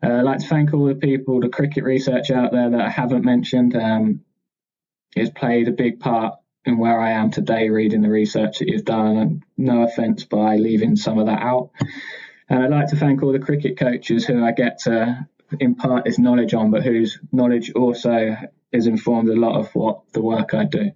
Uh, 0.02 0.18
I'd 0.18 0.24
like 0.24 0.40
to 0.40 0.46
thank 0.46 0.74
all 0.74 0.86
the 0.86 0.94
people, 0.94 1.40
the 1.40 1.48
cricket 1.48 1.84
research 1.84 2.30
out 2.30 2.52
there 2.52 2.70
that 2.70 2.80
I 2.80 2.90
haven't 2.90 3.24
mentioned. 3.24 3.76
Um, 3.76 4.20
it's 5.16 5.30
played 5.30 5.68
a 5.68 5.72
big 5.72 6.00
part 6.00 6.34
in 6.64 6.78
where 6.78 7.00
I 7.00 7.12
am 7.12 7.30
today, 7.30 7.70
reading 7.70 8.02
the 8.02 8.10
research 8.10 8.58
that 8.58 8.68
you've 8.68 8.84
done, 8.84 9.16
and 9.16 9.42
no 9.56 9.82
offence 9.82 10.24
by 10.24 10.56
leaving 10.56 10.96
some 10.96 11.18
of 11.18 11.26
that 11.26 11.40
out. 11.40 11.70
And 12.48 12.62
I'd 12.62 12.70
like 12.70 12.88
to 12.88 12.96
thank 12.96 13.22
all 13.22 13.32
the 13.32 13.38
cricket 13.38 13.78
coaches 13.78 14.26
who 14.26 14.44
I 14.44 14.52
get 14.52 14.80
to 14.80 15.26
impart 15.58 16.04
this 16.04 16.18
knowledge 16.18 16.52
on, 16.52 16.70
but 16.70 16.82
whose 16.82 17.18
knowledge 17.32 17.72
also 17.72 18.36
is 18.72 18.86
informed 18.86 19.30
a 19.30 19.36
lot 19.36 19.58
of 19.58 19.74
what 19.74 20.12
the 20.12 20.20
work 20.20 20.52
I 20.54 20.64
do. 20.64 20.90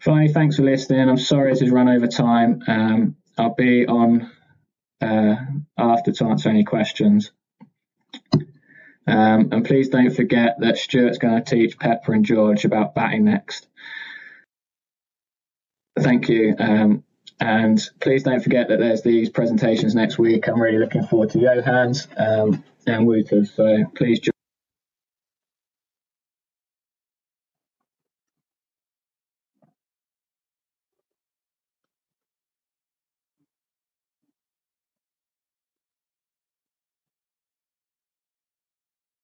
Finally, 0.00 0.32
thanks 0.32 0.56
for 0.56 0.62
listening. 0.62 1.08
I'm 1.08 1.18
sorry 1.18 1.52
this 1.52 1.60
has 1.60 1.70
run 1.70 1.88
over 1.88 2.06
time. 2.06 2.62
Um, 2.66 3.16
I'll 3.36 3.54
be 3.54 3.86
on 3.86 4.30
uh, 5.00 5.36
after 5.76 6.12
to 6.12 6.24
answer 6.24 6.48
any 6.48 6.64
questions. 6.64 7.32
Um, 9.06 9.48
and 9.52 9.64
please 9.64 9.88
don't 9.88 10.14
forget 10.14 10.56
that 10.60 10.78
Stuart's 10.78 11.18
going 11.18 11.42
to 11.42 11.50
teach 11.50 11.78
Peppa 11.78 12.12
and 12.12 12.24
George 12.24 12.64
about 12.64 12.94
batting 12.94 13.24
next. 13.24 13.66
Thank 15.98 16.28
you. 16.28 16.54
Um, 16.58 17.04
and 17.38 17.80
please 18.00 18.22
don't 18.22 18.42
forget 18.42 18.68
that 18.68 18.78
there's 18.78 19.02
these 19.02 19.28
presentations 19.28 19.94
next 19.94 20.18
week. 20.18 20.48
I'm 20.48 20.60
really 20.60 20.78
looking 20.78 21.06
forward 21.06 21.30
to 21.30 21.40
Johan's 21.40 22.06
um, 22.16 22.62
and 22.86 23.06
Wouter's. 23.06 23.52
So 23.52 23.84
please 23.94 24.20
join. 24.20 24.39